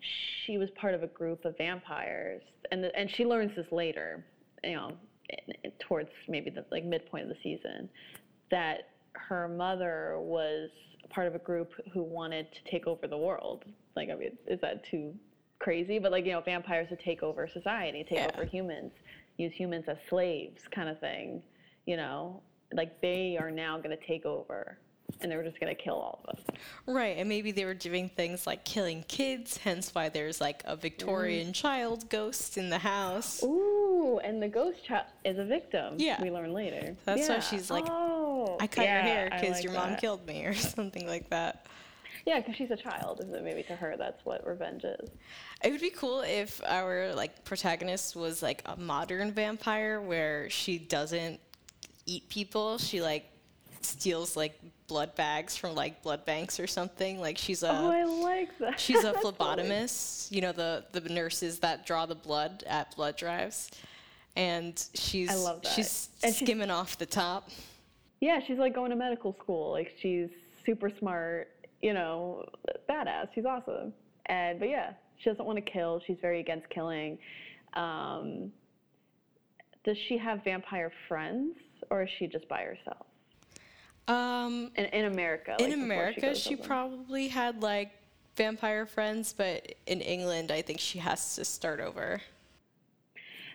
she 0.00 0.58
was 0.58 0.70
part 0.70 0.94
of 0.94 1.02
a 1.02 1.06
group 1.08 1.44
of 1.44 1.56
vampires, 1.56 2.42
and 2.70 2.82
the, 2.84 2.94
and 2.96 3.10
she 3.10 3.24
learns 3.24 3.54
this 3.56 3.70
later, 3.70 4.24
you 4.64 4.74
know, 4.74 4.92
towards 5.80 6.10
maybe 6.28 6.50
the 6.50 6.64
like 6.70 6.84
midpoint 6.84 7.24
of 7.24 7.28
the 7.28 7.36
season, 7.42 7.88
that 8.50 8.88
her 9.14 9.48
mother 9.48 10.16
was 10.18 10.70
part 11.10 11.26
of 11.26 11.34
a 11.34 11.38
group 11.38 11.72
who 11.92 12.02
wanted 12.02 12.46
to 12.52 12.70
take 12.70 12.86
over 12.86 13.06
the 13.06 13.16
world. 13.16 13.64
Like, 13.96 14.10
I 14.10 14.14
mean, 14.14 14.36
is 14.46 14.60
that 14.60 14.84
too 14.84 15.14
crazy? 15.58 15.98
But 15.98 16.12
like, 16.12 16.24
you 16.24 16.32
know, 16.32 16.40
vampires 16.40 16.88
to 16.88 16.96
take 16.96 17.22
over 17.22 17.46
society, 17.46 18.04
take 18.04 18.18
Yeah. 18.18 18.30
over 18.34 18.44
humans, 18.44 18.92
use 19.36 19.52
humans 19.52 19.84
as 19.88 19.98
slaves, 20.08 20.62
kind 20.68 20.88
of 20.88 20.98
thing. 21.00 21.42
You 21.86 21.96
know, 21.96 22.42
like 22.72 23.00
they 23.00 23.36
are 23.36 23.50
now 23.50 23.76
going 23.78 23.96
to 23.96 24.06
take 24.06 24.24
over, 24.24 24.78
and 25.20 25.30
they 25.30 25.36
were 25.36 25.44
just 25.44 25.60
going 25.60 25.74
to 25.74 25.80
kill 25.80 25.94
all 25.94 26.20
of 26.24 26.36
us. 26.36 26.44
Right, 26.86 27.16
and 27.16 27.28
maybe 27.28 27.52
they 27.52 27.64
were 27.64 27.74
doing 27.74 28.08
things 28.08 28.46
like 28.46 28.64
killing 28.64 29.04
kids, 29.08 29.56
hence 29.58 29.94
why 29.94 30.08
there's 30.08 30.40
like 30.40 30.62
a 30.64 30.76
Victorian 30.76 31.48
mm. 31.48 31.54
child 31.54 32.08
ghost 32.08 32.56
in 32.56 32.70
the 32.70 32.78
house. 32.78 33.42
Ooh, 33.42 34.20
and 34.24 34.42
the 34.42 34.48
ghost 34.48 34.84
child 34.84 35.06
is 35.24 35.38
a 35.38 35.44
victim. 35.44 35.94
Yeah. 35.98 36.20
we 36.22 36.30
learn 36.30 36.52
later. 36.52 36.96
That's 37.04 37.28
why 37.28 37.40
she's 37.40 37.70
like, 37.70 37.84
oh, 37.88 38.56
I 38.60 38.66
cut 38.66 38.84
yeah, 38.84 38.94
your 38.94 39.14
hair 39.14 39.30
because 39.30 39.56
like 39.56 39.64
your 39.64 39.72
mom 39.72 39.90
that. 39.90 40.00
killed 40.00 40.26
me, 40.26 40.44
or 40.46 40.54
something 40.54 41.06
like 41.06 41.30
that. 41.30 41.66
Yeah, 42.26 42.38
because 42.38 42.54
she's 42.54 42.70
a 42.70 42.76
child, 42.76 43.20
and 43.20 43.32
so 43.32 43.40
maybe 43.42 43.62
to 43.64 43.74
her 43.74 43.96
that's 43.98 44.24
what 44.24 44.46
revenge 44.46 44.84
is. 44.84 45.10
It 45.64 45.70
would 45.72 45.80
be 45.80 45.90
cool 45.90 46.20
if 46.20 46.60
our 46.66 47.14
like 47.14 47.44
protagonist 47.44 48.14
was 48.14 48.42
like 48.42 48.62
a 48.66 48.76
modern 48.76 49.32
vampire 49.32 50.00
where 50.00 50.48
she 50.50 50.78
doesn't 50.78 51.40
eat 52.06 52.28
people. 52.28 52.78
She 52.78 53.02
like 53.02 53.31
steals 53.84 54.36
like 54.36 54.58
blood 54.86 55.14
bags 55.14 55.56
from 55.56 55.74
like 55.74 56.02
blood 56.02 56.24
banks 56.24 56.58
or 56.60 56.66
something. 56.66 57.20
Like 57.20 57.38
she's 57.38 57.62
a 57.62 57.70
oh, 57.70 57.90
I 57.90 58.04
like 58.04 58.58
that. 58.58 58.78
she's 58.80 59.04
a 59.04 59.12
phlebotomist. 59.12 60.30
You 60.32 60.40
know 60.42 60.52
the 60.52 60.84
the 60.92 61.00
nurses 61.00 61.58
that 61.60 61.86
draw 61.86 62.06
the 62.06 62.14
blood 62.14 62.64
at 62.66 62.94
blood 62.96 63.16
drives, 63.16 63.70
and 64.36 64.82
she's 64.94 65.30
I 65.30 65.34
love 65.34 65.62
that. 65.62 65.72
she's 65.72 66.08
And 66.22 66.34
she's- 66.34 66.46
skimming 66.46 66.70
off 66.70 66.98
the 66.98 67.06
top. 67.06 67.50
Yeah, 68.20 68.38
she's 68.46 68.58
like 68.58 68.74
going 68.74 68.90
to 68.90 68.96
medical 68.96 69.36
school. 69.42 69.72
Like 69.72 69.92
she's 70.00 70.28
super 70.64 70.90
smart, 71.00 71.48
you 71.80 71.92
know, 71.92 72.44
badass. 72.88 73.28
She's 73.34 73.44
awesome. 73.44 73.92
And 74.26 74.60
but 74.60 74.68
yeah, 74.68 74.92
she 75.18 75.28
doesn't 75.30 75.44
want 75.44 75.56
to 75.64 75.70
kill. 75.72 76.00
She's 76.06 76.18
very 76.20 76.38
against 76.40 76.68
killing. 76.70 77.18
Um, 77.74 78.52
does 79.84 79.96
she 80.08 80.16
have 80.18 80.44
vampire 80.44 80.92
friends, 81.08 81.56
or 81.90 82.02
is 82.04 82.10
she 82.18 82.28
just 82.28 82.48
by 82.48 82.62
herself? 82.62 83.06
Um, 84.08 84.70
In, 84.76 84.86
in 84.86 85.04
America. 85.06 85.56
in 85.58 85.64
like, 85.64 85.70
before 85.74 85.84
America, 85.84 86.20
goes 86.20 86.38
she 86.38 86.56
probably 86.56 87.28
had 87.28 87.62
like 87.62 87.90
vampire 88.36 88.86
friends, 88.86 89.32
but 89.32 89.74
in 89.86 90.00
England, 90.00 90.50
I 90.50 90.62
think 90.62 90.80
she 90.80 90.98
has 90.98 91.36
to 91.36 91.44
start 91.44 91.80
over. 91.80 92.20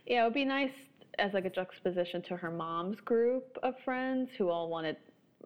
Yeah, 0.05 0.21
it 0.21 0.23
would 0.25 0.33
be 0.33 0.45
nice 0.45 0.71
as 1.19 1.33
like 1.33 1.45
a 1.45 1.49
juxtaposition 1.49 2.21
to 2.23 2.37
her 2.37 2.51
mom's 2.51 2.99
group 3.01 3.57
of 3.63 3.73
friends 3.83 4.29
who 4.37 4.49
all 4.49 4.69
wanted, 4.69 4.95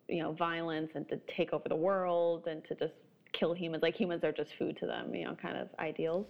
you 0.08 0.22
know, 0.22 0.34
violence 0.34 0.92
and 0.96 1.08
to 1.10 1.20
take 1.36 1.54
over 1.54 1.68
the 1.68 1.76
world 1.76 2.48
and 2.48 2.64
to 2.66 2.76
just 2.76 2.94
kill 3.34 3.54
humans. 3.54 3.82
Like 3.82 3.96
humans 3.96 4.24
are 4.24 4.32
just 4.32 4.50
food 4.60 4.78
to 4.80 4.86
them, 4.86 5.14
you 5.16 5.26
know, 5.26 5.36
kind 5.42 5.58
of 5.58 5.70
ideals. 5.80 6.28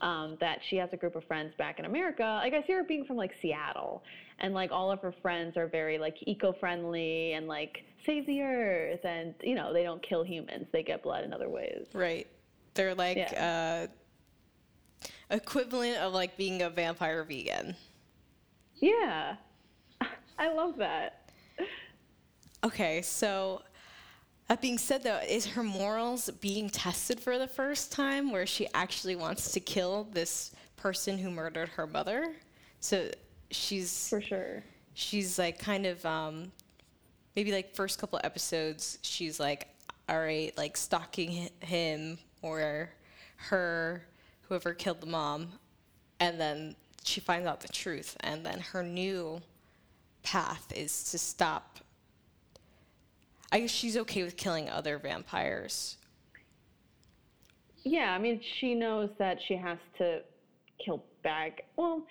Um, 0.00 0.36
that 0.40 0.58
she 0.68 0.76
has 0.76 0.90
a 0.92 0.96
group 0.96 1.14
of 1.16 1.24
friends 1.24 1.54
back 1.56 1.78
in 1.78 1.84
America. 1.84 2.22
Like 2.42 2.52
I 2.54 2.66
see 2.66 2.72
her 2.72 2.82
being 2.84 3.04
from 3.04 3.16
like 3.16 3.32
Seattle, 3.40 4.02
and 4.40 4.52
like 4.54 4.72
all 4.72 4.90
of 4.90 5.00
her 5.00 5.12
friends 5.22 5.56
are 5.56 5.68
very 5.68 5.98
like 5.98 6.16
eco-friendly 6.22 7.32
and 7.34 7.46
like 7.46 7.84
save 8.04 8.26
the 8.26 8.42
earth, 8.42 9.04
and 9.04 9.34
you 9.42 9.54
know 9.54 9.72
they 9.72 9.82
don't 9.84 10.02
kill 10.02 10.24
humans. 10.24 10.66
They 10.72 10.82
get 10.82 11.02
blood 11.02 11.24
in 11.24 11.32
other 11.32 11.48
ways. 11.48 11.86
Right. 11.92 12.26
They're 12.74 12.94
like 12.94 13.18
Yeah. 13.18 13.86
uh, 13.88 15.06
equivalent 15.34 15.98
of 15.98 16.12
like 16.12 16.36
being 16.36 16.62
a 16.62 16.70
vampire 16.70 17.22
vegan. 17.24 17.76
Yeah, 18.76 19.36
I 20.38 20.52
love 20.52 20.76
that. 20.78 21.30
Okay, 22.64 23.02
so 23.02 23.62
that 24.48 24.60
being 24.60 24.78
said, 24.78 25.02
though, 25.02 25.20
is 25.28 25.46
her 25.46 25.62
morals 25.62 26.28
being 26.40 26.68
tested 26.68 27.20
for 27.20 27.38
the 27.38 27.46
first 27.46 27.92
time 27.92 28.30
where 28.30 28.46
she 28.46 28.66
actually 28.74 29.16
wants 29.16 29.52
to 29.52 29.60
kill 29.60 30.08
this 30.12 30.52
person 30.76 31.18
who 31.18 31.30
murdered 31.30 31.68
her 31.70 31.86
mother? 31.86 32.34
So 32.80 33.08
she's 33.50 34.08
For 34.08 34.20
sure. 34.20 34.62
she's 34.94 35.38
like 35.38 35.58
kind 35.58 35.86
of 35.86 36.04
um, 36.04 36.52
maybe 37.36 37.52
like 37.52 37.74
first 37.74 37.98
couple 37.98 38.20
episodes 38.24 38.98
she's 39.02 39.38
like 39.38 39.68
all 40.08 40.18
right 40.18 40.52
like 40.58 40.76
stalking 40.76 41.48
him 41.60 42.18
or 42.42 42.90
her 43.36 44.02
whoever 44.42 44.74
killed 44.74 45.00
the 45.00 45.06
mom 45.06 45.48
and 46.20 46.40
then 46.40 46.74
she 47.04 47.20
finds 47.20 47.46
out 47.46 47.60
the 47.60 47.68
truth 47.68 48.16
and 48.20 48.44
then 48.44 48.58
her 48.60 48.82
new 48.82 49.40
path 50.22 50.72
is 50.74 51.04
to 51.10 51.18
stop 51.18 51.78
i 53.52 53.60
guess 53.60 53.70
she's 53.70 53.96
okay 53.96 54.24
with 54.24 54.36
killing 54.36 54.68
other 54.68 54.98
vampires 54.98 55.96
Yeah, 57.84 58.14
I 58.14 58.18
mean, 58.18 58.40
she 58.60 58.74
knows 58.74 59.10
that 59.18 59.38
she 59.48 59.56
has 59.56 59.78
to 59.98 60.20
kill 60.84 61.04
Bag. 61.22 61.62
Well, 61.76 62.04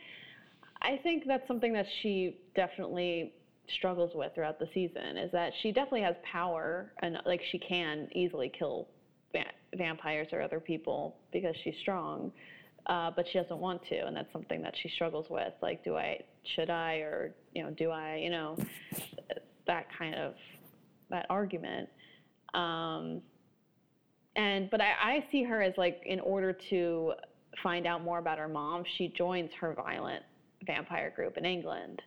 I 0.82 0.98
think 1.04 1.24
that's 1.28 1.46
something 1.48 1.74
that 1.74 1.86
she 2.02 2.38
definitely 2.56 3.34
struggles 3.78 4.12
with 4.16 4.34
throughout 4.34 4.60
the 4.60 4.68
season 4.74 5.18
is 5.18 5.32
that 5.32 5.54
she 5.62 5.72
definitely 5.72 6.02
has 6.02 6.16
power 6.30 6.92
and 7.02 7.18
like 7.26 7.42
she 7.52 7.60
can 7.60 8.08
easily 8.14 8.52
kill 8.58 8.88
va- 9.34 9.52
vampires 9.78 10.28
or 10.32 10.42
other 10.42 10.60
people 10.60 11.16
because 11.32 11.56
she's 11.64 11.76
strong. 11.82 12.32
Uh, 12.88 13.12
but 13.16 13.26
she 13.32 13.38
doesn't 13.38 13.60
want 13.60 13.80
to, 13.90 13.96
and 14.08 14.16
that's 14.16 14.32
something 14.34 14.62
that 14.62 14.74
she 14.82 14.90
struggles 14.96 15.28
with. 15.30 15.54
Like, 15.62 15.84
do 15.84 15.96
I, 15.96 16.20
should 16.56 16.70
I, 16.72 16.96
or 16.96 17.34
you 17.54 17.64
know, 17.64 17.70
do 17.70 17.92
I, 17.92 18.16
you 18.16 18.32
know, 18.32 18.58
that 19.68 19.86
kind 19.98 20.16
of 20.16 20.34
that 21.12 21.28
argument. 21.30 21.88
Um, 22.54 23.22
and 24.36 24.70
but 24.70 24.82
I, 24.82 24.92
I 25.02 25.26
see 25.32 25.44
her 25.44 25.62
as 25.62 25.74
like 25.78 26.02
in 26.06 26.20
order 26.20 26.56
to 26.70 27.14
find 27.62 27.86
out 27.86 28.04
more 28.04 28.20
about 28.20 28.38
her 28.38 28.48
mom 28.48 28.84
she 28.98 29.10
joins 29.10 29.50
her 29.60 29.74
violent 29.74 30.24
vampire 30.66 31.12
group 31.16 31.38
in 31.38 31.46
england 31.46 32.02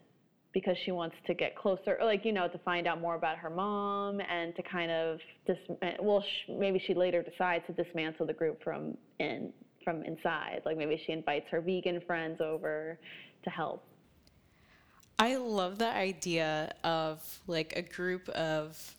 because 0.53 0.75
she 0.85 0.91
wants 0.91 1.15
to 1.27 1.33
get 1.33 1.55
closer 1.55 1.97
like 2.01 2.25
you 2.25 2.31
know 2.31 2.47
to 2.47 2.57
find 2.59 2.87
out 2.87 2.99
more 2.99 3.15
about 3.15 3.37
her 3.37 3.49
mom 3.49 4.19
and 4.21 4.55
to 4.55 4.63
kind 4.63 4.89
of 4.89 5.19
dis- 5.45 5.77
well 6.01 6.21
sh- 6.21 6.49
maybe 6.49 6.81
she 6.87 6.93
later 6.93 7.21
decides 7.21 7.63
to 7.67 7.73
dismantle 7.73 8.25
the 8.25 8.33
group 8.33 8.63
from 8.63 8.97
in 9.19 9.51
from 9.83 10.03
inside 10.03 10.61
like 10.65 10.77
maybe 10.77 10.99
she 11.05 11.11
invites 11.11 11.45
her 11.51 11.61
vegan 11.61 12.01
friends 12.07 12.41
over 12.41 12.97
to 13.43 13.49
help 13.51 13.83
I 15.17 15.37
love 15.37 15.77
the 15.77 15.87
idea 15.87 16.73
of 16.83 17.39
like 17.47 17.73
a 17.75 17.81
group 17.81 18.27
of 18.29 18.95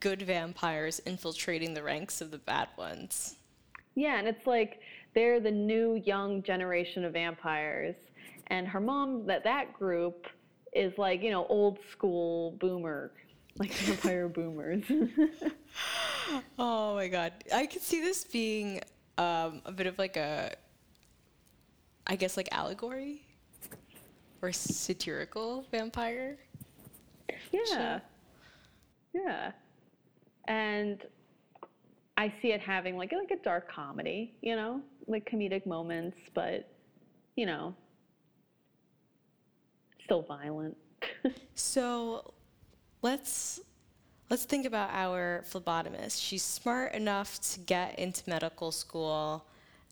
good 0.00 0.22
vampires 0.22 1.00
infiltrating 1.00 1.74
the 1.74 1.82
ranks 1.82 2.20
of 2.20 2.30
the 2.30 2.38
bad 2.38 2.68
ones. 2.76 3.36
Yeah, 3.94 4.18
and 4.18 4.26
it's 4.26 4.46
like 4.46 4.80
they're 5.14 5.40
the 5.40 5.50
new 5.50 5.94
young 6.06 6.42
generation 6.42 7.04
of 7.04 7.12
vampires, 7.12 7.96
and 8.46 8.66
her 8.66 8.80
mom 8.80 9.26
that 9.26 9.44
that 9.44 9.72
group 9.74 10.26
is 10.72 10.96
like 10.96 11.22
you 11.22 11.30
know 11.30 11.46
old 11.46 11.78
school 11.90 12.52
boomer, 12.52 13.12
like 13.58 13.72
vampire 13.74 14.28
boomers. 14.28 14.84
Oh 16.58 16.94
my 16.94 17.08
god. 17.08 17.32
I 17.54 17.66
could 17.66 17.82
see 17.82 18.00
this 18.00 18.24
being 18.24 18.82
um, 19.16 19.62
a 19.64 19.72
bit 19.72 19.86
of 19.86 19.98
like 19.98 20.16
a, 20.16 20.54
I 22.06 22.16
guess, 22.16 22.36
like 22.36 22.48
allegory 22.52 23.22
or 24.42 24.52
satirical 24.52 25.64
vampire. 25.70 26.38
yeah, 27.52 28.00
yeah, 29.12 29.52
and 30.46 31.04
I 32.16 32.32
see 32.42 32.52
it 32.52 32.60
having 32.60 32.96
like 32.96 33.12
like 33.12 33.30
a 33.30 33.42
dark 33.42 33.70
comedy, 33.70 34.34
you 34.42 34.56
know, 34.56 34.80
like 35.06 35.28
comedic 35.30 35.66
moments, 35.66 36.16
but 36.34 36.68
you 37.36 37.46
know, 37.46 37.74
still 40.04 40.22
violent. 40.22 40.76
So 41.54 42.34
let's 43.02 43.60
let's 44.30 44.44
think 44.44 44.66
about 44.66 44.90
our 44.92 45.44
phlebotomist. 45.50 46.22
She's 46.22 46.42
smart 46.42 46.94
enough 46.94 47.40
to 47.52 47.60
get 47.60 47.98
into 47.98 48.22
medical 48.28 48.70
school 48.70 49.44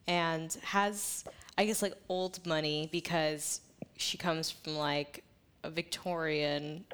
and 0.07 0.57
has 0.63 1.25
I 1.59 1.65
guess 1.67 1.83
like 1.83 1.95
old 2.09 2.45
money 2.47 2.89
because 2.93 3.61
she 3.97 4.19
comes 4.19 4.51
from 4.51 4.77
like 4.77 5.25
a 5.63 5.71
Victorian 5.71 6.85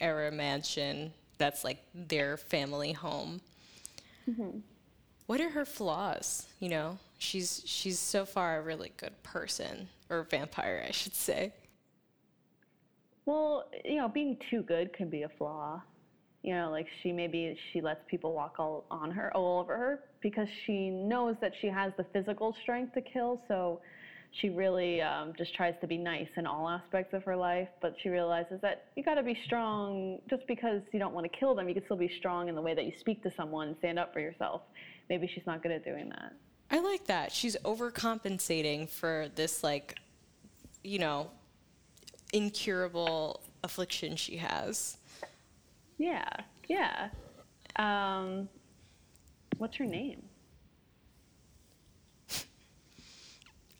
era 0.00 0.30
mansion 0.30 1.12
that's 1.38 1.64
like 1.64 1.78
their 1.94 2.36
family 2.36 2.92
home. 2.92 3.40
Mm-hmm. 4.28 4.58
What 5.26 5.40
are 5.40 5.50
her 5.50 5.64
flaws? 5.64 6.46
You 6.60 6.68
know, 6.68 6.98
she's 7.18 7.62
she's 7.64 7.98
so 7.98 8.24
far 8.24 8.58
a 8.58 8.62
really 8.62 8.92
good 8.96 9.22
person 9.22 9.88
or 10.10 10.24
vampire, 10.24 10.84
I 10.86 10.92
should 10.92 11.14
say. 11.14 11.52
Well, 13.24 13.68
you 13.84 13.96
know, 13.96 14.08
being 14.08 14.36
too 14.50 14.62
good 14.62 14.92
can 14.92 15.08
be 15.08 15.22
a 15.22 15.28
flaw. 15.28 15.80
You 16.42 16.54
know, 16.54 16.70
like 16.70 16.88
she 17.02 17.12
maybe 17.12 17.56
she 17.72 17.80
lets 17.80 18.00
people 18.08 18.32
walk 18.32 18.56
all 18.58 18.84
on 18.90 19.12
her, 19.12 19.34
all 19.36 19.60
over 19.60 19.76
her, 19.76 20.00
because 20.20 20.48
she 20.66 20.90
knows 20.90 21.36
that 21.40 21.52
she 21.60 21.68
has 21.68 21.92
the 21.96 22.04
physical 22.12 22.56
strength 22.62 22.94
to 22.94 23.00
kill. 23.00 23.40
So 23.46 23.80
she 24.40 24.48
really 24.48 25.02
um, 25.02 25.32
just 25.36 25.54
tries 25.54 25.74
to 25.80 25.86
be 25.86 25.98
nice 25.98 26.28
in 26.36 26.46
all 26.46 26.68
aspects 26.68 27.12
of 27.14 27.22
her 27.24 27.36
life. 27.36 27.68
But 27.80 27.94
she 28.02 28.08
realizes 28.08 28.60
that 28.62 28.86
you 28.96 29.02
got 29.02 29.14
to 29.14 29.22
be 29.22 29.38
strong. 29.44 30.18
Just 30.28 30.46
because 30.46 30.80
you 30.92 30.98
don't 30.98 31.14
want 31.14 31.30
to 31.30 31.38
kill 31.38 31.54
them, 31.54 31.68
you 31.68 31.74
can 31.74 31.84
still 31.84 31.96
be 31.96 32.10
strong 32.18 32.48
in 32.48 32.54
the 32.54 32.62
way 32.62 32.74
that 32.74 32.84
you 32.84 32.92
speak 32.98 33.22
to 33.24 33.32
someone 33.36 33.68
and 33.68 33.76
stand 33.78 33.98
up 33.98 34.12
for 34.12 34.20
yourself. 34.20 34.62
Maybe 35.10 35.30
she's 35.32 35.46
not 35.46 35.62
good 35.62 35.72
at 35.72 35.84
doing 35.84 36.08
that. 36.08 36.32
I 36.70 36.80
like 36.80 37.04
that. 37.06 37.32
She's 37.32 37.56
overcompensating 37.64 38.88
for 38.88 39.28
this, 39.34 39.62
like, 39.62 39.98
you 40.82 40.98
know, 40.98 41.30
incurable 42.32 43.42
affliction 43.62 44.16
she 44.16 44.38
has. 44.38 44.96
Yeah, 45.98 46.30
yeah. 46.68 47.10
Um, 47.76 48.48
what's 49.58 49.76
her 49.76 49.84
name? 49.84 50.22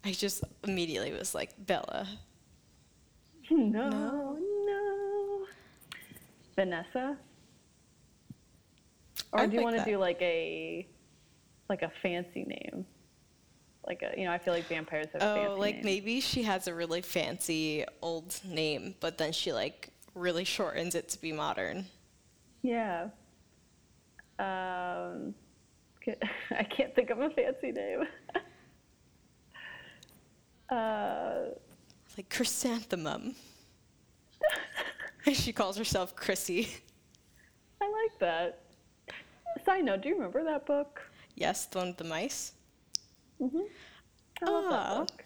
I 0.04 0.12
just 0.12 0.44
immediately 0.64 1.12
was 1.12 1.34
like, 1.34 1.50
Bella. 1.66 2.08
No, 3.50 4.38
no. 4.66 5.46
Vanessa? 6.56 7.16
Or 9.32 9.40
I 9.40 9.46
do 9.46 9.52
you 9.56 9.58
like 9.58 9.72
want 9.72 9.84
to 9.84 9.90
do 9.90 9.98
like 9.98 10.20
a 10.20 10.86
like 11.68 11.82
a 11.82 11.90
fancy 12.02 12.44
name? 12.44 12.84
Like 13.86 14.02
a 14.02 14.18
you 14.18 14.24
know, 14.24 14.32
I 14.32 14.38
feel 14.38 14.54
like 14.54 14.66
vampires 14.66 15.06
have 15.12 15.22
fancy 15.22 15.46
Oh, 15.46 15.56
like 15.58 15.76
names. 15.76 15.84
maybe 15.84 16.20
she 16.20 16.42
has 16.42 16.66
a 16.66 16.74
really 16.74 17.00
fancy 17.00 17.84
old 18.00 18.38
name, 18.44 18.94
but 19.00 19.18
then 19.18 19.32
she 19.32 19.52
like 19.52 19.90
really 20.14 20.44
shortens 20.44 20.94
it 20.94 21.08
to 21.10 21.20
be 21.20 21.32
modern. 21.32 21.86
Yeah. 22.62 23.08
Um, 24.38 25.34
I 26.50 26.64
can't 26.64 26.94
think 26.94 27.10
of 27.10 27.20
a 27.20 27.30
fancy 27.30 27.72
name. 27.72 28.04
uh, 30.72 31.50
Like 32.16 32.28
chrysanthemum. 32.30 33.34
she 35.32 35.52
calls 35.52 35.76
herself 35.76 36.16
Chrissy. 36.16 36.68
I 37.80 37.84
like 37.90 38.18
that. 38.20 38.58
Side 39.64 39.84
note, 39.84 40.00
do 40.02 40.08
you 40.08 40.14
remember 40.16 40.42
that 40.44 40.66
book? 40.66 41.00
Yes, 41.34 41.66
the 41.66 41.78
one 41.78 41.88
with 41.88 41.96
the 41.98 42.04
mice. 42.04 42.52
Mm-hmm. 43.40 43.58
I 44.46 44.50
love 44.50 44.64
Ah, 44.66 44.70
that 44.70 44.98
book. 45.08 45.24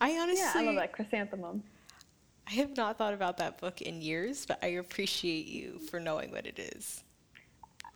I 0.00 0.12
honestly, 0.18 0.40
Yeah, 0.42 0.52
I 0.54 0.64
love 0.64 0.76
that 0.76 0.92
chrysanthemum. 0.92 1.62
I 2.48 2.52
have 2.54 2.76
not 2.76 2.98
thought 2.98 3.14
about 3.14 3.36
that 3.38 3.60
book 3.60 3.80
in 3.82 4.00
years, 4.00 4.46
but 4.46 4.58
I 4.62 4.68
appreciate 4.68 5.46
you 5.46 5.78
for 5.90 6.00
knowing 6.00 6.30
what 6.32 6.46
it 6.46 6.58
is. 6.58 7.04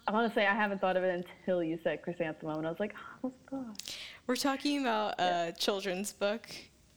Honestly, 0.06 0.44
I 0.44 0.54
haven't 0.54 0.80
thought 0.80 0.96
of 0.96 1.02
it 1.02 1.24
until 1.40 1.62
you 1.64 1.78
said 1.82 2.02
chrysanthemum, 2.02 2.58
and 2.58 2.66
I 2.66 2.70
was 2.70 2.78
like, 2.78 2.94
oh, 3.24 3.32
what's 3.50 3.50
that? 3.50 3.96
We're 4.26 4.36
talking 4.36 4.80
about 4.80 5.18
a 5.18 5.22
uh, 5.22 5.50
children's 5.52 6.12
book. 6.12 6.48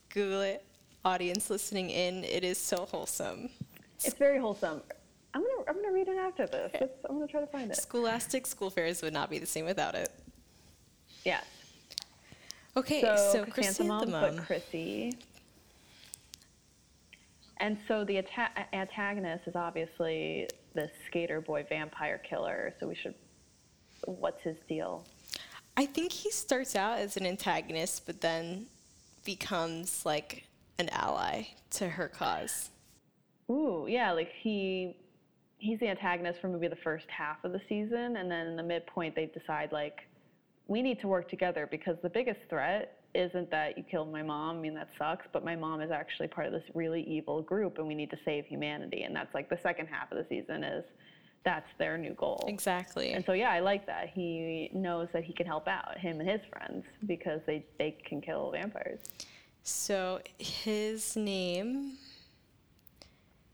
Google 0.10 0.42
it. 0.42 0.64
Audience 1.04 1.50
listening 1.50 1.90
in, 1.90 2.24
it 2.24 2.44
is 2.44 2.58
so 2.58 2.86
wholesome. 2.86 3.50
It's 4.04 4.14
very 4.14 4.40
wholesome. 4.40 4.82
I'm 5.34 5.42
gonna 5.42 5.64
I'm 5.68 5.76
gonna 5.76 5.94
read 5.94 6.08
it 6.08 6.18
after 6.18 6.48
this. 6.48 6.72
It's, 6.74 7.06
I'm 7.08 7.16
gonna 7.16 7.28
try 7.28 7.42
to 7.42 7.48
find 7.48 7.72
it. 7.72 7.78
Scholastic 7.78 8.48
school 8.48 8.70
fairs 8.70 9.02
would 9.02 9.14
not 9.14 9.30
be 9.30 9.40
the 9.40 9.46
same 9.46 9.66
without 9.66 9.96
it. 9.96 10.10
Yeah. 11.24 11.42
Okay, 12.76 13.02
So, 13.02 13.16
so, 13.34 13.46
chrysanthemum, 13.46 14.12
but 14.12 14.38
Chrissy. 14.38 15.18
And 17.58 17.78
so 17.88 18.04
the 18.04 18.20
atta- 18.20 18.74
antagonist 18.74 19.48
is 19.48 19.56
obviously 19.56 20.48
the 20.76 20.90
skater 21.08 21.42
boy 21.42 21.66
vampire 21.68 22.20
killer. 22.20 22.74
So 22.80 22.88
we 22.88 22.96
should. 22.96 23.16
What's 24.06 24.42
his 24.44 24.58
deal? 24.70 25.06
I 25.78 25.86
think 25.86 26.12
he 26.12 26.32
starts 26.32 26.76
out 26.76 26.98
as 26.98 27.18
an 27.18 27.26
antagonist, 27.28 28.08
but 28.08 28.20
then 28.20 28.66
becomes 29.24 30.06
like 30.08 30.48
an 30.80 30.90
ally 30.90 31.44
to 31.72 31.88
her 31.88 32.08
cause. 32.08 32.72
Ooh, 33.52 33.86
yeah, 33.88 34.12
like 34.12 34.32
he 34.42 34.98
he's 35.60 35.80
the 35.80 35.88
antagonist 35.88 36.42
for 36.42 36.48
maybe 36.48 36.68
the 36.68 36.76
first 36.78 37.06
half 37.16 37.44
of 37.44 37.52
the 37.52 37.62
season, 37.70 38.18
and 38.18 38.30
then 38.30 38.48
in 38.48 38.56
the 38.56 38.64
midpoint 38.64 39.16
they 39.16 39.28
decide 39.28 39.72
like 39.72 40.00
we 40.68 40.82
need 40.82 41.00
to 41.02 41.08
work 41.08 41.30
together 41.30 41.68
because 41.70 41.96
the 42.02 42.10
biggest 42.10 42.40
threat 42.50 43.00
isn't 43.14 43.50
that 43.52 43.78
you 43.78 43.84
killed 43.84 44.12
my 44.12 44.24
mom. 44.24 44.58
I 44.58 44.60
mean 44.60 44.74
that 44.74 44.90
sucks, 44.98 45.28
but 45.32 45.46
my 45.46 45.56
mom 45.56 45.82
is 45.82 45.92
actually 45.92 46.28
part 46.28 46.48
of 46.48 46.54
this 46.54 46.64
really 46.74 47.04
evil 47.04 47.44
group, 47.44 47.78
and 47.78 47.88
we 47.88 47.94
need 47.94 48.10
to 48.10 48.18
save 48.26 48.48
humanity. 48.48 49.04
And 49.04 49.16
that's 49.16 49.34
like 49.36 49.48
the 49.48 49.60
second 49.62 49.88
half 49.88 50.12
of 50.12 50.18
the 50.18 50.26
season 50.28 50.64
is 50.64 50.84
that's 51.48 51.70
their 51.78 51.98
new 51.98 52.14
goal. 52.14 52.44
Exactly. 52.46 53.14
And 53.14 53.24
so 53.26 53.32
yeah, 53.32 53.52
I 53.52 53.62
like 53.62 53.86
that. 53.86 54.10
He 54.10 54.70
knows 54.74 55.08
that 55.14 55.24
he 55.24 55.32
can 55.32 55.46
help 55.46 55.66
out 55.70 55.98
him 55.98 56.20
and 56.20 56.30
his 56.30 56.42
friends 56.52 56.84
because 57.06 57.40
they 57.46 57.66
they 57.78 57.92
can 58.04 58.20
kill 58.20 58.52
vampires. 58.52 59.00
So 59.64 60.20
his 60.38 61.16
name 61.16 61.94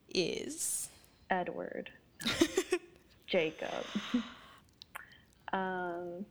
is 0.09 0.89
Edward, 1.29 1.91
Jacob. 3.27 3.85
um, 5.53 6.25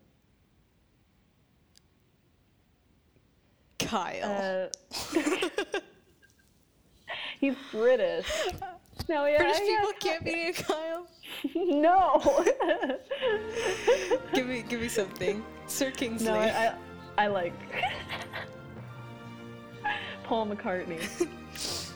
Kyle. 3.78 4.68
uh, 5.14 5.18
he's 7.40 7.54
British. 7.70 8.26
No, 9.08 9.26
yeah, 9.26 9.38
British 9.38 9.60
yeah, 9.64 9.80
people 9.80 9.92
can't 10.00 10.24
be 10.24 10.32
named 10.32 10.56
Kyle. 10.56 11.06
No. 11.54 12.20
give 14.34 14.46
me, 14.46 14.62
give 14.68 14.80
me 14.80 14.88
something. 14.88 15.42
Sir 15.66 15.90
Kingsley. 15.90 16.26
no, 16.28 16.34
I, 16.34 16.74
I, 17.16 17.24
I 17.24 17.26
like 17.26 17.54
Paul 20.24 20.46
McCartney. 20.46 21.00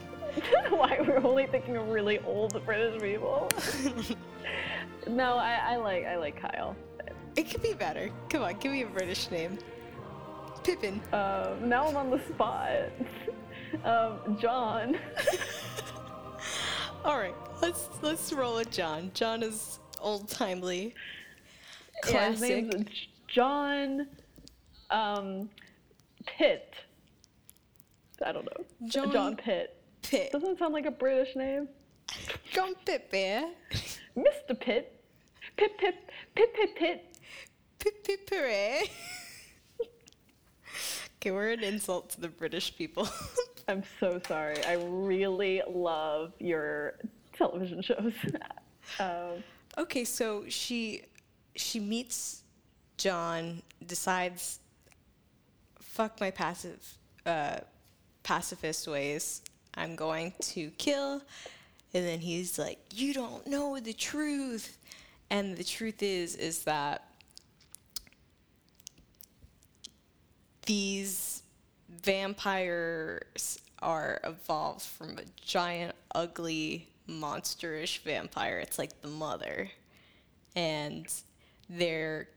Why 0.71 0.99
we're 1.07 1.25
only 1.25 1.47
thinking 1.47 1.77
of 1.77 1.89
really 1.89 2.19
old 2.21 2.61
British 2.65 3.01
people? 3.01 3.49
no, 5.07 5.37
I, 5.37 5.75
I 5.75 5.77
like 5.77 6.07
I 6.07 6.17
like 6.17 6.41
Kyle. 6.41 6.75
it 7.37 7.49
could 7.51 7.63
be 7.63 7.75
better. 7.75 8.11
Come 8.31 8.43
on, 8.43 8.55
give 8.59 8.73
me 8.73 8.83
a 8.83 8.87
British 8.87 9.31
name. 9.31 9.59
Pippin. 10.65 11.01
Um, 11.13 11.69
now 11.69 11.87
I'm 11.87 11.97
on 11.97 12.11
the 12.11 12.21
spot. 12.35 12.71
um, 13.85 14.39
John. 14.41 14.99
All 17.07 17.17
right, 17.17 17.37
let's 17.63 17.89
let's 18.03 18.33
roll 18.33 18.57
with 18.57 18.73
John. 18.73 19.13
John 19.15 19.45
is 19.45 19.79
old 20.01 20.29
timely. 20.29 20.93
Yeah, 22.05 22.31
his 22.31 22.41
Classic. 22.41 22.67
name's 22.67 23.07
John 23.29 24.09
um, 24.91 25.49
Pitt. 26.27 26.75
I 28.25 28.33
don't 28.33 28.45
know. 28.45 28.89
John 28.89 29.13
John 29.13 29.37
Pitt. 29.37 29.81
Pitt. 30.03 30.33
Doesn't 30.33 30.59
sound 30.59 30.75
like 30.75 30.87
a 30.87 30.91
British 30.91 31.37
name? 31.37 31.69
John 32.53 32.75
Pitt 32.85 33.09
Bear. 33.13 33.51
Mr. 34.17 34.59
Pitt. 34.59 35.01
Pip 35.57 35.79
pip 35.79 35.95
pip 36.35 36.55
pip 36.57 36.77
pip. 36.77 37.17
Pip 37.79 38.05
Pip 38.05 38.29
Hooray. 38.29 38.83
okay, 41.21 41.31
we're 41.31 41.53
an 41.53 41.63
insult 41.63 42.11
to 42.11 42.21
the 42.21 42.29
British 42.29 42.77
people. 42.77 43.09
I'm 43.69 43.83
so 44.01 44.21
sorry. 44.27 44.63
I 44.65 44.75
really 44.75 45.63
love 45.69 46.33
your 46.39 46.95
television 47.33 47.83
shows. 47.83 48.13
um, 49.01 49.43
Okay, 49.79 50.05
so 50.05 50.45
she 50.49 51.03
she 51.55 51.81
meets 51.81 52.43
John, 52.97 53.63
decides 53.87 54.61
fuck 55.79 56.19
my 56.19 56.31
passive 56.31 56.83
uh, 57.27 57.59
pacifist 58.23 58.89
ways. 58.89 59.43
I'm 59.75 59.95
going 59.97 60.33
to 60.41 60.71
kill, 60.79 61.21
and 61.93 62.07
then 62.07 62.21
he's 62.21 62.59
like, 62.59 62.79
"You 62.95 63.13
don't 63.13 63.47
know 63.47 63.79
the 63.79 63.93
truth," 63.93 64.79
and 65.29 65.57
the 65.59 65.65
truth 65.65 66.03
is 66.03 66.37
is 66.37 66.65
that 66.65 67.07
these 70.65 71.26
vampires 72.03 73.61
are 73.83 74.21
evolved 74.25 74.83
from 74.83 75.19
a 75.19 75.25
giant, 75.41 75.95
ugly, 76.15 76.89
monsterish 77.09 78.01
vampire. 78.01 78.59
It's 78.59 78.79
like 78.79 79.01
the 79.03 79.09
mother. 79.09 79.71
And 80.55 81.07
they're 81.69 82.29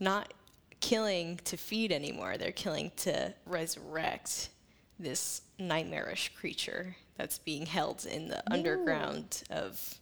not 0.00 0.32
killing 0.80 1.40
to 1.44 1.56
feed 1.56 1.92
anymore, 1.92 2.36
they're 2.36 2.52
killing 2.52 2.92
to 2.96 3.34
resurrect 3.46 4.50
this 4.98 5.42
nightmarish 5.58 6.32
creature 6.38 6.96
that's 7.16 7.38
being 7.38 7.66
held 7.66 8.06
in 8.06 8.28
the 8.28 8.42
underground 8.52 9.42
of 9.50 9.98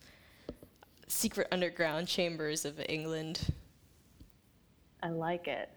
secret 1.07 1.49
underground 1.53 2.09
chambers 2.09 2.65
of 2.65 2.81
England. 2.89 3.53
I 5.03 5.09
like 5.09 5.49
it. 5.49 5.71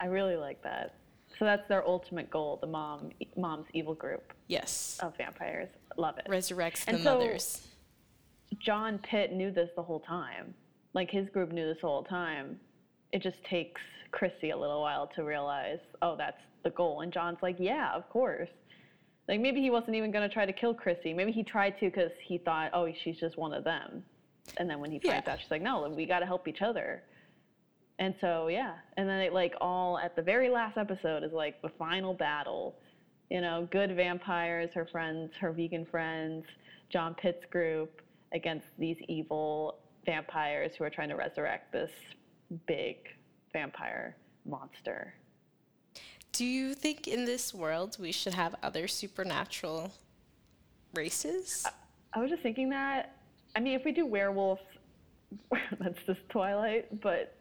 I 0.00 0.06
really 0.06 0.36
like 0.36 0.62
that. 0.62 0.94
So 1.38 1.44
that's 1.44 1.66
their 1.68 1.86
ultimate 1.86 2.30
goal. 2.30 2.58
The 2.60 2.66
mom, 2.66 3.10
mom's 3.36 3.66
evil 3.72 3.94
group 3.94 4.32
Yes. 4.46 4.98
of 5.02 5.16
vampires. 5.16 5.68
Love 5.96 6.18
it. 6.18 6.26
Resurrects 6.28 6.84
And 6.86 6.98
the 6.98 7.02
so- 7.02 7.14
mothers. 7.18 7.66
John 8.58 8.98
Pitt 8.98 9.32
knew 9.32 9.50
this 9.50 9.70
the 9.74 9.82
whole 9.82 10.00
time. 10.00 10.54
Like 10.92 11.10
his 11.10 11.28
group 11.30 11.50
knew 11.50 11.66
this 11.66 11.80
the 11.80 11.88
whole 11.88 12.04
time. 12.04 12.60
It 13.12 13.20
just 13.22 13.42
takes 13.44 13.80
Chrissy 14.12 14.50
a 14.50 14.56
little 14.56 14.80
while 14.80 15.08
to 15.08 15.24
realize, 15.24 15.80
oh, 16.02 16.14
that's 16.16 16.40
the 16.62 16.70
goal. 16.70 17.00
And 17.00 17.12
John's 17.12 17.38
like, 17.42 17.56
yeah, 17.58 17.92
of 17.94 18.08
course. 18.10 18.48
Like 19.26 19.40
maybe 19.40 19.60
he 19.60 19.70
wasn't 19.70 19.96
even 19.96 20.12
going 20.12 20.28
to 20.28 20.32
try 20.32 20.46
to 20.46 20.52
kill 20.52 20.72
Chrissy. 20.74 21.12
Maybe 21.14 21.32
he 21.32 21.42
tried 21.42 21.78
to 21.80 21.86
because 21.86 22.12
he 22.22 22.38
thought, 22.38 22.70
oh, 22.74 22.88
she's 23.02 23.18
just 23.18 23.36
one 23.36 23.52
of 23.52 23.64
them. 23.64 24.04
And 24.58 24.68
then 24.70 24.78
when 24.78 24.92
he 24.92 24.98
finds 25.00 25.24
Yeah. 25.26 25.32
out, 25.32 25.40
she's 25.40 25.50
like, 25.50 25.62
no, 25.62 25.88
we 25.88 26.06
got 26.06 26.20
to 26.20 26.26
help 26.26 26.46
each 26.46 26.62
other. 26.62 27.02
And 27.98 28.14
so 28.20 28.48
yeah, 28.48 28.74
and 28.96 29.08
then 29.08 29.20
it 29.20 29.32
like 29.32 29.54
all 29.60 29.98
at 29.98 30.16
the 30.16 30.22
very 30.22 30.48
last 30.48 30.76
episode 30.76 31.22
is 31.22 31.32
like 31.32 31.62
the 31.62 31.68
final 31.68 32.12
battle. 32.14 32.76
You 33.30 33.40
know, 33.40 33.68
good 33.70 33.94
vampires, 33.96 34.70
her 34.74 34.86
friends, 34.86 35.32
her 35.40 35.52
vegan 35.52 35.86
friends, 35.86 36.44
John 36.90 37.14
Pitt's 37.14 37.44
group 37.50 38.02
against 38.32 38.66
these 38.78 38.96
evil 39.08 39.78
vampires 40.04 40.72
who 40.76 40.84
are 40.84 40.90
trying 40.90 41.08
to 41.08 41.16
resurrect 41.16 41.72
this 41.72 41.90
big 42.66 42.96
vampire 43.52 44.16
monster. 44.44 45.14
Do 46.32 46.44
you 46.44 46.74
think 46.74 47.06
in 47.06 47.24
this 47.24 47.54
world 47.54 47.96
we 48.00 48.12
should 48.12 48.34
have 48.34 48.56
other 48.62 48.88
supernatural 48.88 49.92
races? 50.92 51.64
I 52.12 52.20
was 52.20 52.30
just 52.30 52.42
thinking 52.42 52.68
that. 52.70 53.16
I 53.56 53.60
mean, 53.60 53.74
if 53.74 53.84
we 53.84 53.92
do 53.92 54.04
werewolves, 54.04 54.62
that's 55.80 56.02
just 56.06 56.20
Twilight, 56.28 57.00
but. 57.00 57.36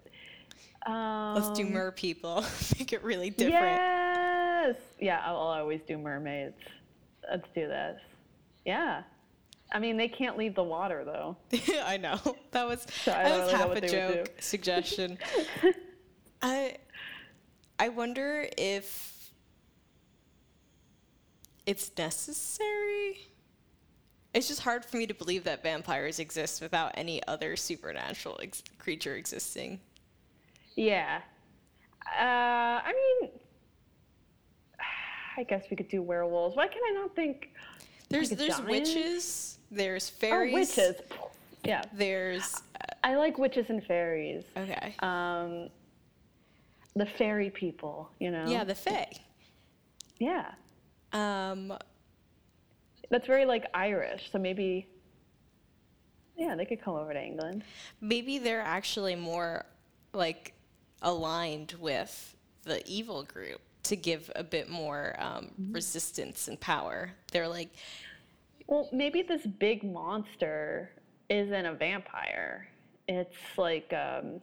Um, 0.85 1.35
Let's 1.35 1.51
do 1.51 1.65
mer 1.65 1.91
people. 1.91 2.43
Make 2.79 2.93
it 2.93 3.03
really 3.03 3.29
different. 3.29 3.53
Yes. 3.53 4.75
Yeah, 4.99 5.21
I'll, 5.25 5.35
I'll 5.37 5.59
always 5.61 5.81
do 5.87 5.97
mermaids. 5.97 6.55
Let's 7.29 7.47
do 7.55 7.67
this. 7.67 7.99
Yeah. 8.65 9.03
I 9.71 9.79
mean, 9.79 9.97
they 9.97 10.07
can't 10.07 10.37
leave 10.37 10.55
the 10.55 10.63
water 10.63 11.03
though. 11.03 11.37
I 11.85 11.97
know. 11.97 12.19
That 12.51 12.67
was 12.67 12.85
So 13.03 13.11
that 13.11 13.43
was 13.43 13.51
half 13.51 13.71
a 13.71 13.81
joke 13.81 14.31
suggestion. 14.39 15.17
I 16.41 16.75
I 17.79 17.89
wonder 17.89 18.47
if 18.57 19.31
it's 21.65 21.91
necessary. 21.97 23.29
It's 24.33 24.47
just 24.47 24.61
hard 24.61 24.83
for 24.83 24.97
me 24.97 25.07
to 25.07 25.13
believe 25.13 25.43
that 25.45 25.63
vampires 25.63 26.19
exist 26.19 26.61
without 26.61 26.91
any 26.95 27.25
other 27.27 27.55
supernatural 27.55 28.39
ex- 28.41 28.63
creature 28.79 29.15
existing. 29.15 29.79
Yeah. 30.75 31.21
Uh, 32.19 32.21
I 32.83 32.93
mean, 33.21 33.29
I 35.37 35.43
guess 35.43 35.65
we 35.69 35.77
could 35.77 35.87
do 35.89 36.01
werewolves. 36.01 36.55
Why 36.55 36.67
can 36.67 36.81
I 36.89 36.93
not 36.93 37.15
think? 37.15 37.49
There's 38.09 38.29
Like 38.31 38.39
there's 38.39 38.55
giant? 38.57 38.69
witches. 38.69 39.57
There's 39.71 40.09
fairies. 40.09 40.53
Oh, 40.53 40.57
witches. 40.59 41.01
Yeah. 41.63 41.81
There's 41.93 42.61
I 43.03 43.15
like 43.15 43.37
witches 43.37 43.65
and 43.69 43.83
fairies. 43.83 44.43
okay. 44.55 44.95
Um, 44.99 45.69
the 46.95 47.05
fairy 47.17 47.49
people, 47.49 48.09
you 48.19 48.29
know. 48.31 48.45
yeah, 48.47 48.63
the 48.63 48.75
fae. 48.75 49.09
yeah. 50.19 50.51
Um, 51.11 51.73
That's 53.09 53.25
very 53.27 53.45
like 53.45 53.65
Irish. 53.73 54.29
So 54.31 54.37
maybe. 54.39 54.87
Yeah, 56.37 56.55
they 56.55 56.65
could 56.65 56.81
come 56.81 56.95
over 56.95 57.13
to 57.13 57.23
England. 57.23 57.63
maybe 58.01 58.39
they're 58.39 58.61
actually 58.61 59.15
more 59.15 59.65
like 60.13 60.53
aligned 61.03 61.75
with 61.79 62.35
the 62.63 62.81
evil 62.87 63.23
group 63.23 63.61
to 63.83 63.95
give 63.95 64.31
a 64.35 64.43
bit 64.43 64.69
more 64.69 65.15
um, 65.19 65.51
resistance 65.71 66.47
and 66.47 66.59
power. 66.59 67.11
They're 67.31 67.47
like, 67.47 67.69
Well, 68.67 68.89
maybe 68.91 69.21
this 69.21 69.45
big 69.45 69.83
monster 69.83 70.91
isn't 71.29 71.65
a 71.65 71.73
vampire. 71.73 72.67
It's 73.07 73.35
like 73.57 73.91
um, 73.93 74.41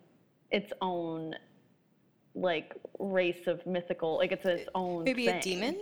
its 0.51 0.73
own 0.81 1.35
like 2.35 2.75
race 2.99 3.47
of 3.47 3.65
mythical, 3.67 4.19
like 4.19 4.33
it's 4.33 4.45
its 4.45 4.69
own. 4.75 5.05
maybe 5.05 5.27
a 5.29 5.41
demon. 5.41 5.79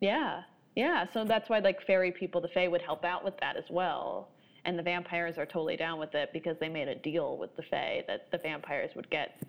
Yeah, 0.00 0.42
yeah. 0.76 1.06
So 1.12 1.24
that's 1.24 1.48
why 1.48 1.60
like 1.60 1.84
fairy 1.86 2.12
people, 2.12 2.40
the 2.40 2.48
fae 2.48 2.68
would 2.68 2.82
help 2.82 3.04
out 3.04 3.24
with 3.24 3.36
that 3.40 3.56
as 3.56 3.64
well. 3.70 4.28
And 4.64 4.78
the 4.78 4.82
vampires 4.82 5.38
are 5.38 5.46
totally 5.46 5.76
down 5.76 5.98
with 5.98 6.14
it 6.14 6.32
because 6.32 6.56
they 6.60 6.68
made 6.68 6.86
a 6.86 6.94
deal 6.94 7.36
with 7.36 7.56
the 7.56 7.62
fae 7.62 8.04
that 8.06 8.30
the 8.30 8.38
vampires 8.38 8.90
would 8.94 9.10
get, 9.10 9.42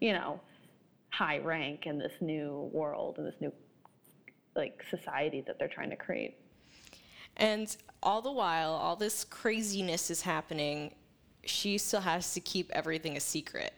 you 0.00 0.12
know, 0.12 0.40
high 1.10 1.38
rank 1.38 1.86
in 1.86 1.98
this 1.98 2.12
new 2.20 2.70
world 2.72 3.18
and 3.18 3.26
this 3.26 3.34
new 3.40 3.52
like 4.54 4.84
society 4.90 5.42
that 5.46 5.58
they're 5.58 5.68
trying 5.68 5.90
to 5.90 5.96
create. 5.96 6.36
And 7.36 7.74
all 8.02 8.20
the 8.20 8.32
while, 8.32 8.72
all 8.72 8.96
this 8.96 9.24
craziness 9.24 10.10
is 10.10 10.22
happening. 10.22 10.94
She 11.44 11.78
still 11.78 12.00
has 12.00 12.34
to 12.34 12.40
keep 12.40 12.70
everything 12.72 13.16
a 13.16 13.20
secret. 13.20 13.72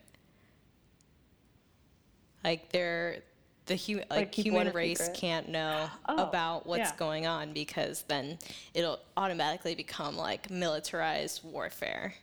Like 2.43 2.71
they're 2.71 3.19
the 3.67 3.77
hu- 3.77 4.03
like, 4.11 4.35
human 4.35 4.73
race 4.73 4.99
secret? 4.99 5.17
can't 5.17 5.49
know 5.49 5.89
Oh, 6.09 6.17
about 6.25 6.67
what's 6.67 6.91
yeah. 6.91 6.97
going 6.97 7.27
on 7.27 7.53
because 7.53 8.05
then 8.09 8.39
it'll 8.75 8.99
automatically 9.17 9.75
become 9.75 10.17
like 10.17 10.51
militarized 10.51 11.43
warfare. 11.45 12.15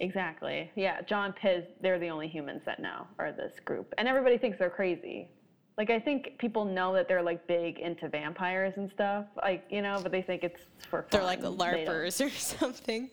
Exactly. 0.00 0.70
Yeah, 0.74 1.02
John 1.02 1.32
Pitt, 1.32 1.76
they're 1.80 1.98
the 1.98 2.08
only 2.08 2.28
humans 2.28 2.62
that 2.66 2.80
know, 2.80 3.06
are 3.18 3.32
this 3.32 3.52
group. 3.64 3.92
And 3.98 4.08
everybody 4.08 4.38
thinks 4.38 4.58
they're 4.58 4.70
crazy. 4.70 5.28
Like, 5.76 5.90
I 5.90 5.98
think 5.98 6.38
people 6.38 6.64
know 6.64 6.92
that 6.94 7.08
they're, 7.08 7.22
like, 7.22 7.48
big 7.48 7.80
into 7.80 8.08
vampires 8.08 8.74
and 8.76 8.88
stuff, 8.92 9.26
like, 9.42 9.64
you 9.70 9.82
know, 9.82 9.98
but 10.02 10.12
they 10.12 10.22
think 10.22 10.44
it's 10.44 10.60
for 10.88 11.02
fun. 11.02 11.08
They're 11.10 11.24
like 11.24 11.40
They 11.40 11.48
larpers 11.48 12.24
or 12.24 12.30
something. 12.38 13.10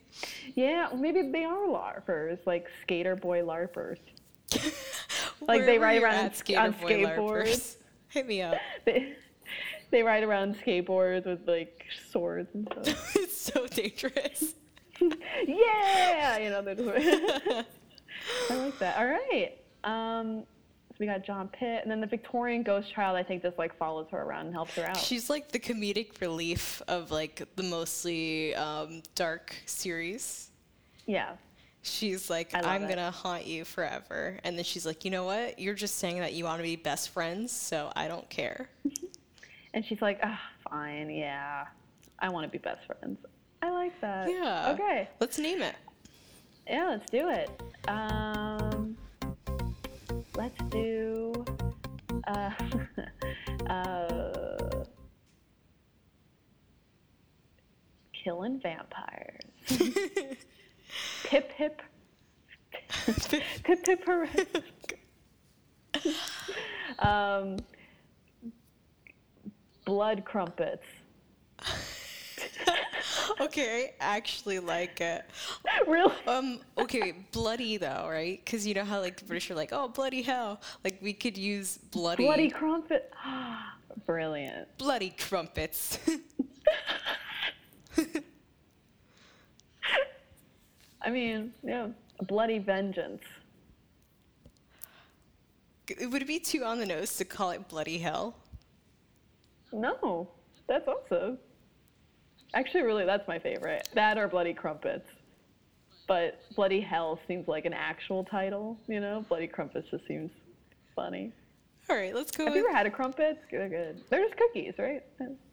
Yeah, 0.56 0.90
maybe 0.96 1.32
they 1.32 1.44
are 1.44 1.68
LARPers, 1.68 2.46
like 2.46 2.68
skater 2.82 3.16
boy 3.16 3.42
LARPers. 3.42 3.98
Like, 5.48 5.66
they 5.66 5.80
ride 5.80 6.04
around 6.04 6.26
on 6.26 6.32
skateboards. 6.32 7.18
LARPers, 7.18 7.76
Hit 8.10 8.28
me 8.28 8.44
up. 8.44 8.58
They, 8.86 9.16
they 9.90 10.04
ride 10.04 10.24
around 10.24 10.56
skateboards 10.56 11.26
with, 11.26 11.48
like, 11.48 11.84
swords 12.12 12.54
and 12.54 12.68
stuff. 12.72 13.16
it's 13.16 13.42
so 13.42 13.66
dangerous. 13.66 14.54
yeah! 15.48 16.38
You 16.38 16.50
know, 16.50 16.60
I 18.50 18.56
like 18.56 18.80
that. 18.80 18.98
All 18.98 19.08
right. 19.08 19.58
Um, 19.84 20.44
so 20.90 20.96
we 21.00 21.06
got 21.06 21.24
John 21.26 21.48
Pitt, 21.48 21.82
and 21.84 21.92
then 21.92 22.02
the 22.02 22.08
Victorian 22.08 22.64
ghost 22.64 22.94
child. 22.94 23.18
I 23.18 23.24
think 23.24 23.42
just 23.42 23.58
like 23.58 23.76
follows 23.78 24.08
her 24.12 24.22
around 24.22 24.48
and 24.48 24.54
helps 24.54 24.76
her 24.76 24.84
out. 24.86 24.98
She's 24.98 25.30
like 25.30 25.52
the 25.52 25.60
comedic 25.60 26.22
relief 26.22 26.82
of 26.88 27.12
like 27.12 27.44
the 27.56 27.64
mostly 27.64 28.54
um, 28.56 29.02
dark 29.16 29.56
series. 29.66 30.52
yeah, 31.06 31.34
She's 31.84 32.30
like, 32.30 32.52
I'm 32.54 32.84
it. 32.84 32.90
gonna 32.90 33.10
haunt 33.10 33.48
you 33.48 33.66
forever. 33.66 34.38
And 34.44 34.56
then 34.56 34.64
she's 34.64 34.86
like, 34.86 35.04
you 35.04 35.10
know 35.10 35.24
what? 35.26 35.58
You're 35.58 35.74
just 35.74 35.98
saying 35.98 36.20
that 36.20 36.34
you 36.34 36.44
want 36.44 36.60
to 36.60 36.64
be 36.64 36.76
best 36.76 37.10
friends, 37.10 37.52
so 37.52 37.92
I 37.96 38.08
don't 38.08 38.30
care. 38.30 38.70
and 39.74 39.84
she's 39.86 40.02
like, 40.02 40.20
ah, 40.22 40.40
fine, 40.70 41.10
yeah, 41.10 41.66
I 42.20 42.30
want 42.30 42.46
to 42.46 42.52
be 42.52 42.60
best 42.60 42.86
friends. 42.86 43.18
I 43.62 43.70
like 43.70 44.00
that. 44.02 44.30
Yeah. 44.30 44.72
Okay. 44.74 45.10
Let's 45.20 45.38
name 45.38 45.62
it. 45.62 45.76
Yeah, 46.68 46.88
let's 46.90 47.10
do 47.12 47.30
it. 47.30 47.50
Um, 47.88 48.98
let's 50.36 50.62
do. 50.70 51.46
Uh, 52.28 52.52
uh, 53.70 54.84
killing 58.14 58.60
vampires. 58.60 59.42
Pip 61.24 61.52
pip. 61.58 61.82
pip 63.64 63.84
pip 63.84 64.04
hooray. 64.06 64.30
um, 67.00 67.58
blood 69.86 70.26
crumpets. 70.26 70.86
okay, 73.42 73.94
I 74.00 74.18
actually 74.18 74.60
like 74.60 75.02
it. 75.02 75.26
really? 75.88 76.14
Um, 76.28 76.60
okay, 76.78 77.14
bloody 77.32 77.78
though, 77.78 78.08
right? 78.10 78.40
Because 78.44 78.66
you 78.68 78.74
know 78.74 78.84
how 78.84 79.00
like 79.00 79.18
the 79.18 79.26
British 79.26 79.50
are 79.52 79.56
like, 79.56 79.70
oh, 79.72 79.88
bloody 79.88 80.22
hell. 80.22 80.62
Like 80.84 81.00
we 81.02 81.14
could 81.14 81.38
use 81.38 81.78
bloody, 81.78 82.26
Bloody 82.26 82.50
crumpet. 82.50 83.12
Brilliant. 84.06 84.68
bloody 84.78 85.10
crumpets. 85.18 86.00
I 91.02 91.10
mean, 91.10 91.52
yeah, 91.64 91.88
bloody 92.28 92.60
vengeance. 92.60 93.24
Would 96.00 96.22
it 96.22 96.28
be 96.28 96.40
too 96.40 96.64
on 96.64 96.80
the 96.80 96.86
nose 96.86 97.18
to 97.18 97.26
call 97.26 97.50
it 97.52 97.68
bloody 97.68 97.98
hell? 97.98 98.36
No, 99.74 100.30
that's 100.68 100.88
awesome. 100.88 101.38
Actually, 102.54 102.84
really, 102.84 103.06
that's 103.06 103.28
my 103.28 103.40
favorite. 103.40 103.88
That 103.94 104.18
or 104.18 104.28
Bloody 104.28 104.54
Crumpets. 104.54 105.08
But 106.08 106.42
Bloody 106.56 106.82
Hell 106.82 107.20
seems 107.28 107.48
like 107.48 107.66
an 107.66 107.74
actual 107.74 108.24
title, 108.26 108.78
you 108.88 109.00
know? 109.00 109.26
Bloody 109.30 109.48
Crumpets 109.48 109.88
just 109.90 110.06
seems 110.08 110.32
funny. 110.96 111.32
All 111.90 111.96
right, 111.96 112.14
let's 112.14 112.32
go. 112.32 112.44
Have 112.46 112.54
with- 112.54 112.62
you 112.62 112.68
ever 112.68 112.78
had 112.78 112.86
a 112.86 112.92
crumpet? 112.92 113.40
They're 113.50 113.68
good. 113.68 114.02
They're 114.10 114.24
just 114.24 114.38
cookies, 114.38 114.74
right? 114.78 115.04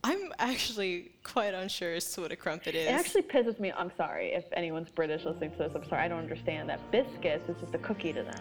I'm 0.04 0.32
actually 0.38 1.12
quite 1.24 1.54
unsure 1.54 1.94
as 1.94 2.12
to 2.14 2.20
what 2.22 2.32
a 2.32 2.37
crumpet 2.37 2.74
is. 2.74 2.87
It 2.87 2.90
actually 2.90 3.22
pisses 3.22 3.58
me. 3.58 3.72
I'm 3.72 3.90
sorry 3.96 4.32
if 4.34 4.44
anyone's 4.52 4.90
British 4.90 5.24
listening 5.24 5.52
to 5.52 5.58
this. 5.58 5.72
I'm 5.74 5.88
sorry. 5.88 6.02
I 6.02 6.08
don't 6.08 6.18
understand 6.20 6.68
that 6.68 6.80
biscuits 6.92 7.48
is 7.48 7.56
just 7.61 7.74
a 7.74 7.78
cookie 7.78 8.12
to 8.12 8.22
them. 8.22 8.40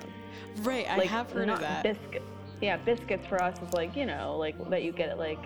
right, 0.59 0.87
I 0.89 0.97
Like, 0.97 1.09
have 1.09 1.31
heard 1.31 1.47
not 1.47 1.55
of 1.55 1.61
that. 1.61 1.83
Biscuit. 1.83 2.23
Yeah, 2.61 2.77
biscuits 2.77 3.25
for 3.27 3.41
us 3.41 3.57
is 3.61 3.71
like 3.73 3.95
you 3.95 4.05
know, 4.05 4.35
like 4.37 4.69
that 4.69 4.83
you 4.83 4.91
get 4.91 5.09
it 5.09 5.17
like 5.17 5.39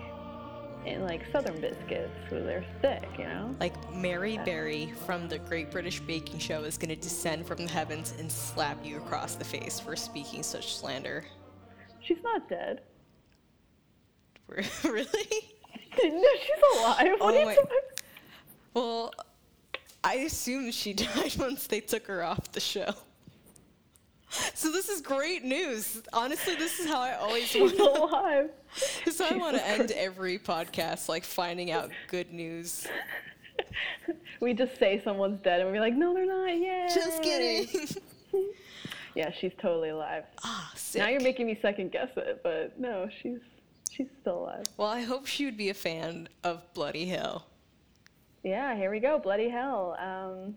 in 0.86 1.02
like 1.04 1.22
southern 1.32 1.60
biscuits 1.60 2.10
where 2.28 2.42
they're 2.42 2.64
thick, 2.80 3.08
you 3.18 3.24
know. 3.24 3.54
like 3.60 3.74
Mary 3.94 4.38
Berry 4.44 4.92
from 5.06 5.28
the 5.28 5.38
Great 5.38 5.70
British 5.70 6.00
Baking 6.00 6.38
Show 6.38 6.64
is 6.64 6.76
going 6.76 6.88
to 6.88 6.96
descend 6.96 7.46
from 7.46 7.58
the 7.66 7.70
heavens 7.72 8.14
and 8.18 8.30
slap 8.30 8.84
you 8.84 8.96
across 8.96 9.34
the 9.36 9.44
face 9.44 9.78
for 9.78 9.94
speaking 9.96 10.42
such 10.42 10.74
slander. 10.74 11.24
She's 12.00 12.22
not 12.22 12.48
dead. 12.48 12.82
really? 14.48 14.66
no, 16.02 16.24
she's 16.40 16.78
alive. 16.80 17.12
What 17.18 17.34
Oh 17.34 17.44
my- 17.44 17.56
Well, 18.74 19.12
I 20.04 20.14
assume 20.14 20.70
she 20.72 20.92
died 20.94 21.36
once 21.38 21.66
they 21.66 21.80
took 21.80 22.06
her 22.08 22.22
off 22.24 22.50
the 22.52 22.60
show. 22.60 22.92
So 24.62 24.70
this 24.70 24.88
is 24.88 25.00
great 25.00 25.42
news. 25.42 26.00
Honestly, 26.12 26.54
this 26.54 26.78
is 26.78 26.86
how 26.86 27.00
I 27.00 27.16
always 27.16 27.48
She's 27.48 27.72
want. 27.72 27.98
alive. 28.12 28.50
This 29.04 29.20
is 29.20 29.20
how 29.20 29.34
I 29.34 29.36
want 29.36 29.56
to 29.56 29.68
end 29.68 29.90
every 29.96 30.38
podcast, 30.38 31.08
like 31.08 31.24
finding 31.24 31.72
out 31.72 31.90
good 32.06 32.32
news. 32.32 32.86
we 34.38 34.54
just 34.54 34.78
say 34.78 35.02
someone's 35.02 35.42
dead 35.42 35.62
and 35.62 35.72
we're 35.72 35.80
like, 35.80 35.94
no, 35.94 36.14
they're 36.14 36.26
not. 36.26 36.56
Yeah. 36.56 36.88
Just 36.94 37.22
kidding. 37.24 37.88
Yeah, 39.14 39.30
she's 39.30 39.52
totally 39.60 39.90
alive. 39.90 40.24
Ah, 40.42 40.72
sick. 40.74 41.02
Now 41.02 41.08
you're 41.08 41.20
making 41.20 41.44
me 41.44 41.58
second 41.60 41.92
guess 41.92 42.08
it, 42.16 42.40
but 42.42 42.80
no, 42.80 43.10
she's 43.20 43.40
she's 43.90 44.06
still 44.22 44.44
alive. 44.44 44.64
Well, 44.78 44.88
I 44.88 45.02
hope 45.02 45.26
she 45.26 45.44
would 45.44 45.58
be 45.58 45.68
a 45.68 45.74
fan 45.74 46.30
of 46.44 46.62
Bloody 46.72 47.04
Hell. 47.04 47.44
Yeah, 48.42 48.74
here 48.74 48.90
we 48.90 49.00
go. 49.00 49.18
Bloody 49.18 49.50
hell. 49.50 49.98
Um, 50.00 50.54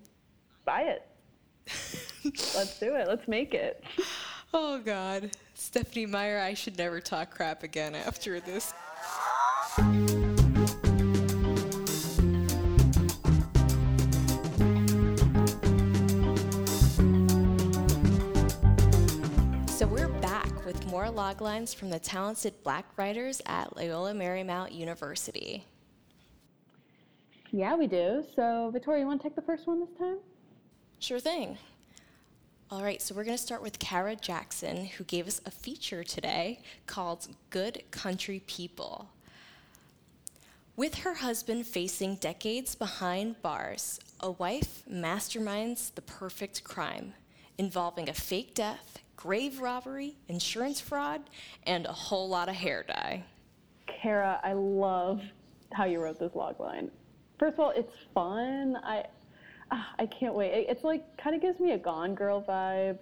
buy 0.64 0.84
it. 0.84 1.06
Let's 2.26 2.80
do 2.80 2.96
it. 2.96 3.08
Let's 3.08 3.28
make 3.28 3.54
it. 3.54 3.84
Oh 4.52 4.80
God, 4.80 5.32
Stephenie 5.54 6.08
Meyer, 6.08 6.40
I 6.40 6.56
should 6.56 6.78
never 6.78 7.00
talk 7.00 7.30
crap 7.30 7.62
again 7.62 7.94
after 7.94 8.40
this. 8.40 8.74
So 19.68 19.86
we're 19.86 20.08
back 20.22 20.66
with 20.66 20.88
more 20.88 21.10
log 21.12 21.42
lines 21.42 21.74
from 21.74 21.92
the 21.92 22.00
talented 22.00 22.54
black 22.64 22.86
writers 22.98 23.42
at 23.46 23.76
Loyola 23.78 24.14
Marymount 24.14 24.74
University. 24.74 25.66
Yeah, 27.52 27.76
we 27.76 27.86
do. 27.86 28.24
So, 28.36 28.72
Victoria, 28.74 29.02
you 29.02 29.08
want 29.08 29.22
to 29.22 29.28
take 29.28 29.36
the 29.36 29.42
first 29.44 29.68
one 29.68 29.80
this 29.80 29.96
time? 30.00 30.18
Sure 31.00 31.20
thing. 31.20 31.58
All 32.72 32.84
right, 32.84 33.00
so 33.00 33.14
we're 33.14 33.26
going 33.26 33.38
to 33.38 33.44
start 33.44 33.62
with 33.62 33.78
Kara 33.78 34.16
Jackson, 34.16 34.86
who 34.86 35.04
gave 35.04 35.28
us 35.28 35.40
a 35.46 35.52
feature 35.52 36.04
today 36.04 36.62
called 36.88 37.28
Good 37.52 37.84
Country 37.92 38.42
People. 38.48 39.12
With 40.76 40.96
her 40.96 41.14
husband 41.14 41.68
facing 41.68 42.16
decades 42.16 42.74
behind 42.74 43.40
bars, 43.44 44.00
a 44.20 44.32
wife 44.32 44.82
masterminds 44.92 45.94
the 45.94 46.02
perfect 46.02 46.64
crime 46.64 47.14
involving 47.60 48.10
a 48.10 48.14
fake 48.16 48.56
death, 48.56 48.98
grave 49.16 49.60
robbery, 49.60 50.16
insurance 50.28 50.82
fraud, 50.82 51.22
and 51.68 51.86
a 51.86 51.94
whole 51.94 52.28
lot 52.28 52.50
of 52.50 52.56
hair 52.56 52.84
dye. 52.88 53.24
Kara, 53.86 54.40
I 54.44 54.54
love 54.54 55.22
how 55.72 55.86
you 55.86 56.02
wrote 56.02 56.18
this 56.18 56.34
log 56.34 56.60
line. 56.60 56.90
First 57.40 57.54
of 57.54 57.60
all, 57.60 57.74
it's 57.76 57.94
fun. 58.16 58.78
I 58.84 59.06
I 60.00 60.06
can't 60.06 60.34
wait. 60.34 60.52
It- 60.52 60.70
It's 60.70 60.84
like 60.84 61.18
kind 61.18 61.36
of 61.36 61.42
gives 61.42 61.60
me 61.60 61.72
a 61.72 61.78
Gone 61.78 62.16
Girl 62.16 62.42
vibe, 62.42 62.98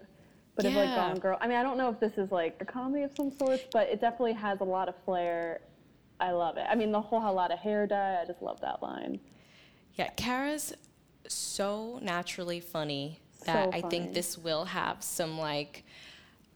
but 0.55 0.65
it's 0.65 0.75
like 0.75 0.95
Gone 0.95 1.19
Girl. 1.19 1.37
I 1.41 1.47
mean, 1.47 1.57
I 1.57 1.63
don't 1.63 1.77
know 1.77 1.89
if 1.89 1.99
this 1.99 2.17
is 2.17 2.31
like 2.31 2.55
a 2.59 2.65
comedy 2.65 3.03
of 3.03 3.11
some 3.15 3.31
sorts, 3.31 3.63
but 3.71 3.87
it 3.89 3.99
definitely 4.01 4.33
has 4.33 4.59
a 4.61 4.65
lot 4.65 4.89
of 4.89 4.95
flair. 5.05 5.61
I 6.19 6.31
love 6.31 6.57
it. 6.57 6.65
I 6.69 6.75
mean, 6.75 6.91
the 6.91 7.01
whole 7.01 7.19
"a 7.27 7.31
lot 7.31 7.51
of 7.51 7.59
hair 7.59 7.87
dye." 7.87 8.19
I 8.21 8.25
just 8.25 8.41
love 8.41 8.61
that 8.61 8.81
line. 8.81 9.19
Yeah, 9.95 10.09
Kara's 10.15 10.73
so 11.27 11.99
naturally 12.01 12.59
funny 12.59 13.19
So 13.39 13.45
that 13.53 13.69
I 13.73 13.81
think 13.81 14.13
this 14.13 14.37
will 14.37 14.65
have 14.65 15.03
some 15.03 15.37
like 15.37 15.83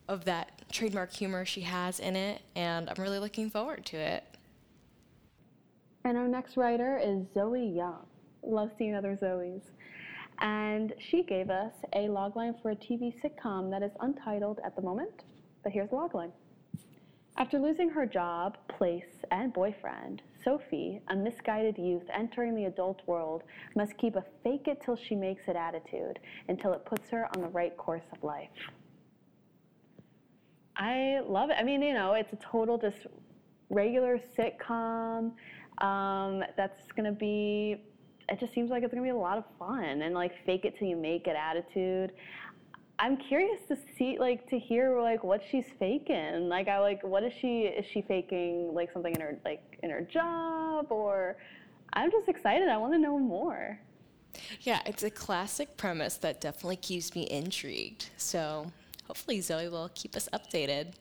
of 0.07 0.25
that 0.25 0.51
trademark 0.71 1.11
humor 1.11 1.43
she 1.45 1.61
has 1.61 1.99
in 1.99 2.15
it, 2.15 2.41
and 2.55 2.89
I'm 2.89 3.01
really 3.01 3.19
looking 3.19 3.49
forward 3.49 3.85
to 3.87 3.97
it. 3.97 4.23
And 6.05 6.17
our 6.17 6.27
next 6.27 6.55
writer 6.55 6.97
is 6.97 7.25
Zoe 7.33 7.65
Young. 7.67 8.05
Love 8.43 8.71
seeing 8.77 8.95
other 8.95 9.17
Zoes. 9.21 9.61
And 10.39 10.93
she 10.99 11.23
gave 11.23 11.49
us 11.49 11.73
a 11.93 12.07
logline 12.07 12.61
for 12.61 12.71
a 12.71 12.75
TV 12.75 13.13
sitcom 13.21 13.71
that 13.71 13.81
is 13.81 13.91
untitled 14.01 14.59
at 14.63 14.75
the 14.75 14.81
moment, 14.81 15.23
but 15.63 15.71
here's 15.71 15.89
the 15.89 15.95
logline. 15.95 16.31
After 17.37 17.59
losing 17.59 17.89
her 17.89 18.05
job, 18.05 18.57
place, 18.67 19.23
and 19.29 19.53
boyfriend, 19.53 20.23
Sophie, 20.43 21.01
a 21.09 21.15
misguided 21.15 21.77
youth 21.77 22.05
entering 22.11 22.55
the 22.55 22.65
adult 22.65 23.01
world, 23.05 23.43
must 23.75 23.95
keep 23.97 24.15
a 24.15 24.23
fake 24.43 24.67
it 24.67 24.81
till 24.83 24.95
she 24.95 25.13
makes 25.13 25.47
it 25.47 25.55
attitude 25.55 26.19
until 26.49 26.73
it 26.73 26.83
puts 26.85 27.09
her 27.11 27.27
on 27.35 27.41
the 27.41 27.49
right 27.49 27.77
course 27.77 28.05
of 28.11 28.23
life. 28.23 28.49
I 30.75 31.21
love 31.27 31.49
it. 31.49 31.57
I 31.59 31.63
mean, 31.63 31.81
you 31.81 31.93
know, 31.93 32.13
it's 32.13 32.33
a 32.33 32.37
total 32.37 32.77
just 32.77 33.07
regular 33.69 34.19
sitcom 34.37 35.33
um, 35.79 36.43
that's 36.55 36.91
gonna 36.95 37.11
be. 37.11 37.77
It 38.29 38.39
just 38.39 38.53
seems 38.53 38.69
like 38.69 38.83
it's 38.83 38.93
gonna 38.93 39.03
be 39.03 39.09
a 39.09 39.15
lot 39.15 39.37
of 39.37 39.45
fun 39.57 40.01
and 40.01 40.13
like 40.13 40.33
fake 40.45 40.65
it 40.65 40.77
till 40.77 40.87
you 40.87 40.95
make 40.95 41.27
it 41.27 41.35
attitude. 41.35 42.11
I'm 42.99 43.15
curious 43.15 43.61
to 43.67 43.77
see, 43.95 44.17
like, 44.17 44.49
to 44.49 44.57
hear 44.57 44.99
like 44.99 45.23
what 45.23 45.41
she's 45.51 45.67
faking. 45.77 46.49
Like, 46.49 46.67
I 46.67 46.79
like, 46.79 47.03
what 47.03 47.23
is 47.23 47.31
she? 47.39 47.61
Is 47.63 47.85
she 47.85 48.01
faking 48.01 48.73
like 48.73 48.91
something 48.91 49.13
in 49.13 49.21
her 49.21 49.37
like 49.45 49.77
in 49.83 49.89
her 49.89 50.01
job 50.01 50.87
or? 50.91 51.37
I'm 51.93 52.11
just 52.11 52.27
excited. 52.27 52.69
I 52.69 52.77
want 52.77 52.93
to 52.93 52.99
know 52.99 53.17
more. 53.17 53.79
Yeah, 54.61 54.81
it's 54.85 55.03
a 55.03 55.09
classic 55.09 55.77
premise 55.77 56.17
that 56.17 56.41
definitely 56.41 56.75
keeps 56.75 57.15
me 57.15 57.27
intrigued. 57.29 58.09
So 58.17 58.71
hopefully 59.05 59.41
Zoe 59.41 59.69
will 59.69 59.89
keep 59.95 60.15
us 60.15 60.29
updated. 60.33 60.93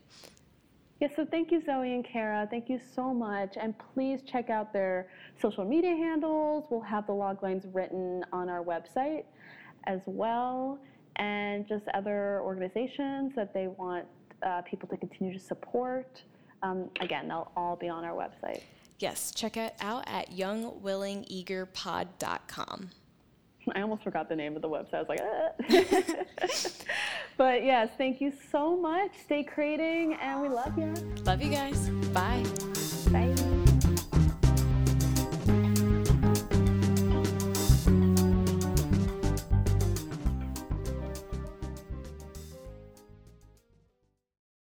Yeah, 1.00 1.08
so 1.14 1.26
thank 1.26 1.52
you, 1.52 1.62
Zoe 1.64 1.92
and 1.92 2.04
Kara. 2.04 2.48
Thank 2.50 2.68
you 2.70 2.80
so 2.94 3.12
much. 3.12 3.58
And 3.60 3.74
please 3.92 4.22
check 4.22 4.48
out 4.48 4.72
their 4.72 5.08
social 5.40 5.64
media 5.64 5.90
handles. 5.90 6.64
We'll 6.70 6.80
have 6.80 7.06
the 7.06 7.12
log 7.12 7.42
lines 7.42 7.66
written 7.72 8.24
on 8.32 8.48
our 8.48 8.64
website 8.64 9.24
as 9.84 10.00
well, 10.06 10.78
and 11.16 11.68
just 11.68 11.84
other 11.92 12.40
organizations 12.42 13.34
that 13.36 13.52
they 13.52 13.68
want 13.68 14.06
uh, 14.42 14.62
people 14.62 14.88
to 14.88 14.96
continue 14.96 15.34
to 15.34 15.38
support. 15.38 16.22
Um, 16.62 16.88
again, 17.00 17.28
they'll 17.28 17.52
all 17.56 17.76
be 17.76 17.90
on 17.90 18.02
our 18.04 18.14
website. 18.14 18.62
Yes, 18.98 19.30
check 19.34 19.58
it 19.58 19.74
out 19.80 20.04
at 20.06 20.30
youngwillingeagerpod.com. 20.30 22.90
I 23.74 23.82
almost 23.82 24.04
forgot 24.04 24.28
the 24.28 24.36
name 24.36 24.54
of 24.56 24.62
the 24.62 24.68
website. 24.68 24.94
I 24.94 25.02
was 25.02 25.08
like, 25.08 25.20
ah. 25.22 26.84
but 27.36 27.64
yes, 27.64 27.90
thank 27.98 28.20
you 28.20 28.32
so 28.52 28.76
much. 28.76 29.10
Stay 29.24 29.42
creating, 29.42 30.14
and 30.14 30.42
we 30.42 30.48
love 30.48 30.78
you. 30.78 30.94
Love 31.24 31.42
you 31.42 31.50
guys. 31.50 31.88
Bye. 32.12 32.44
Bye. 33.10 33.45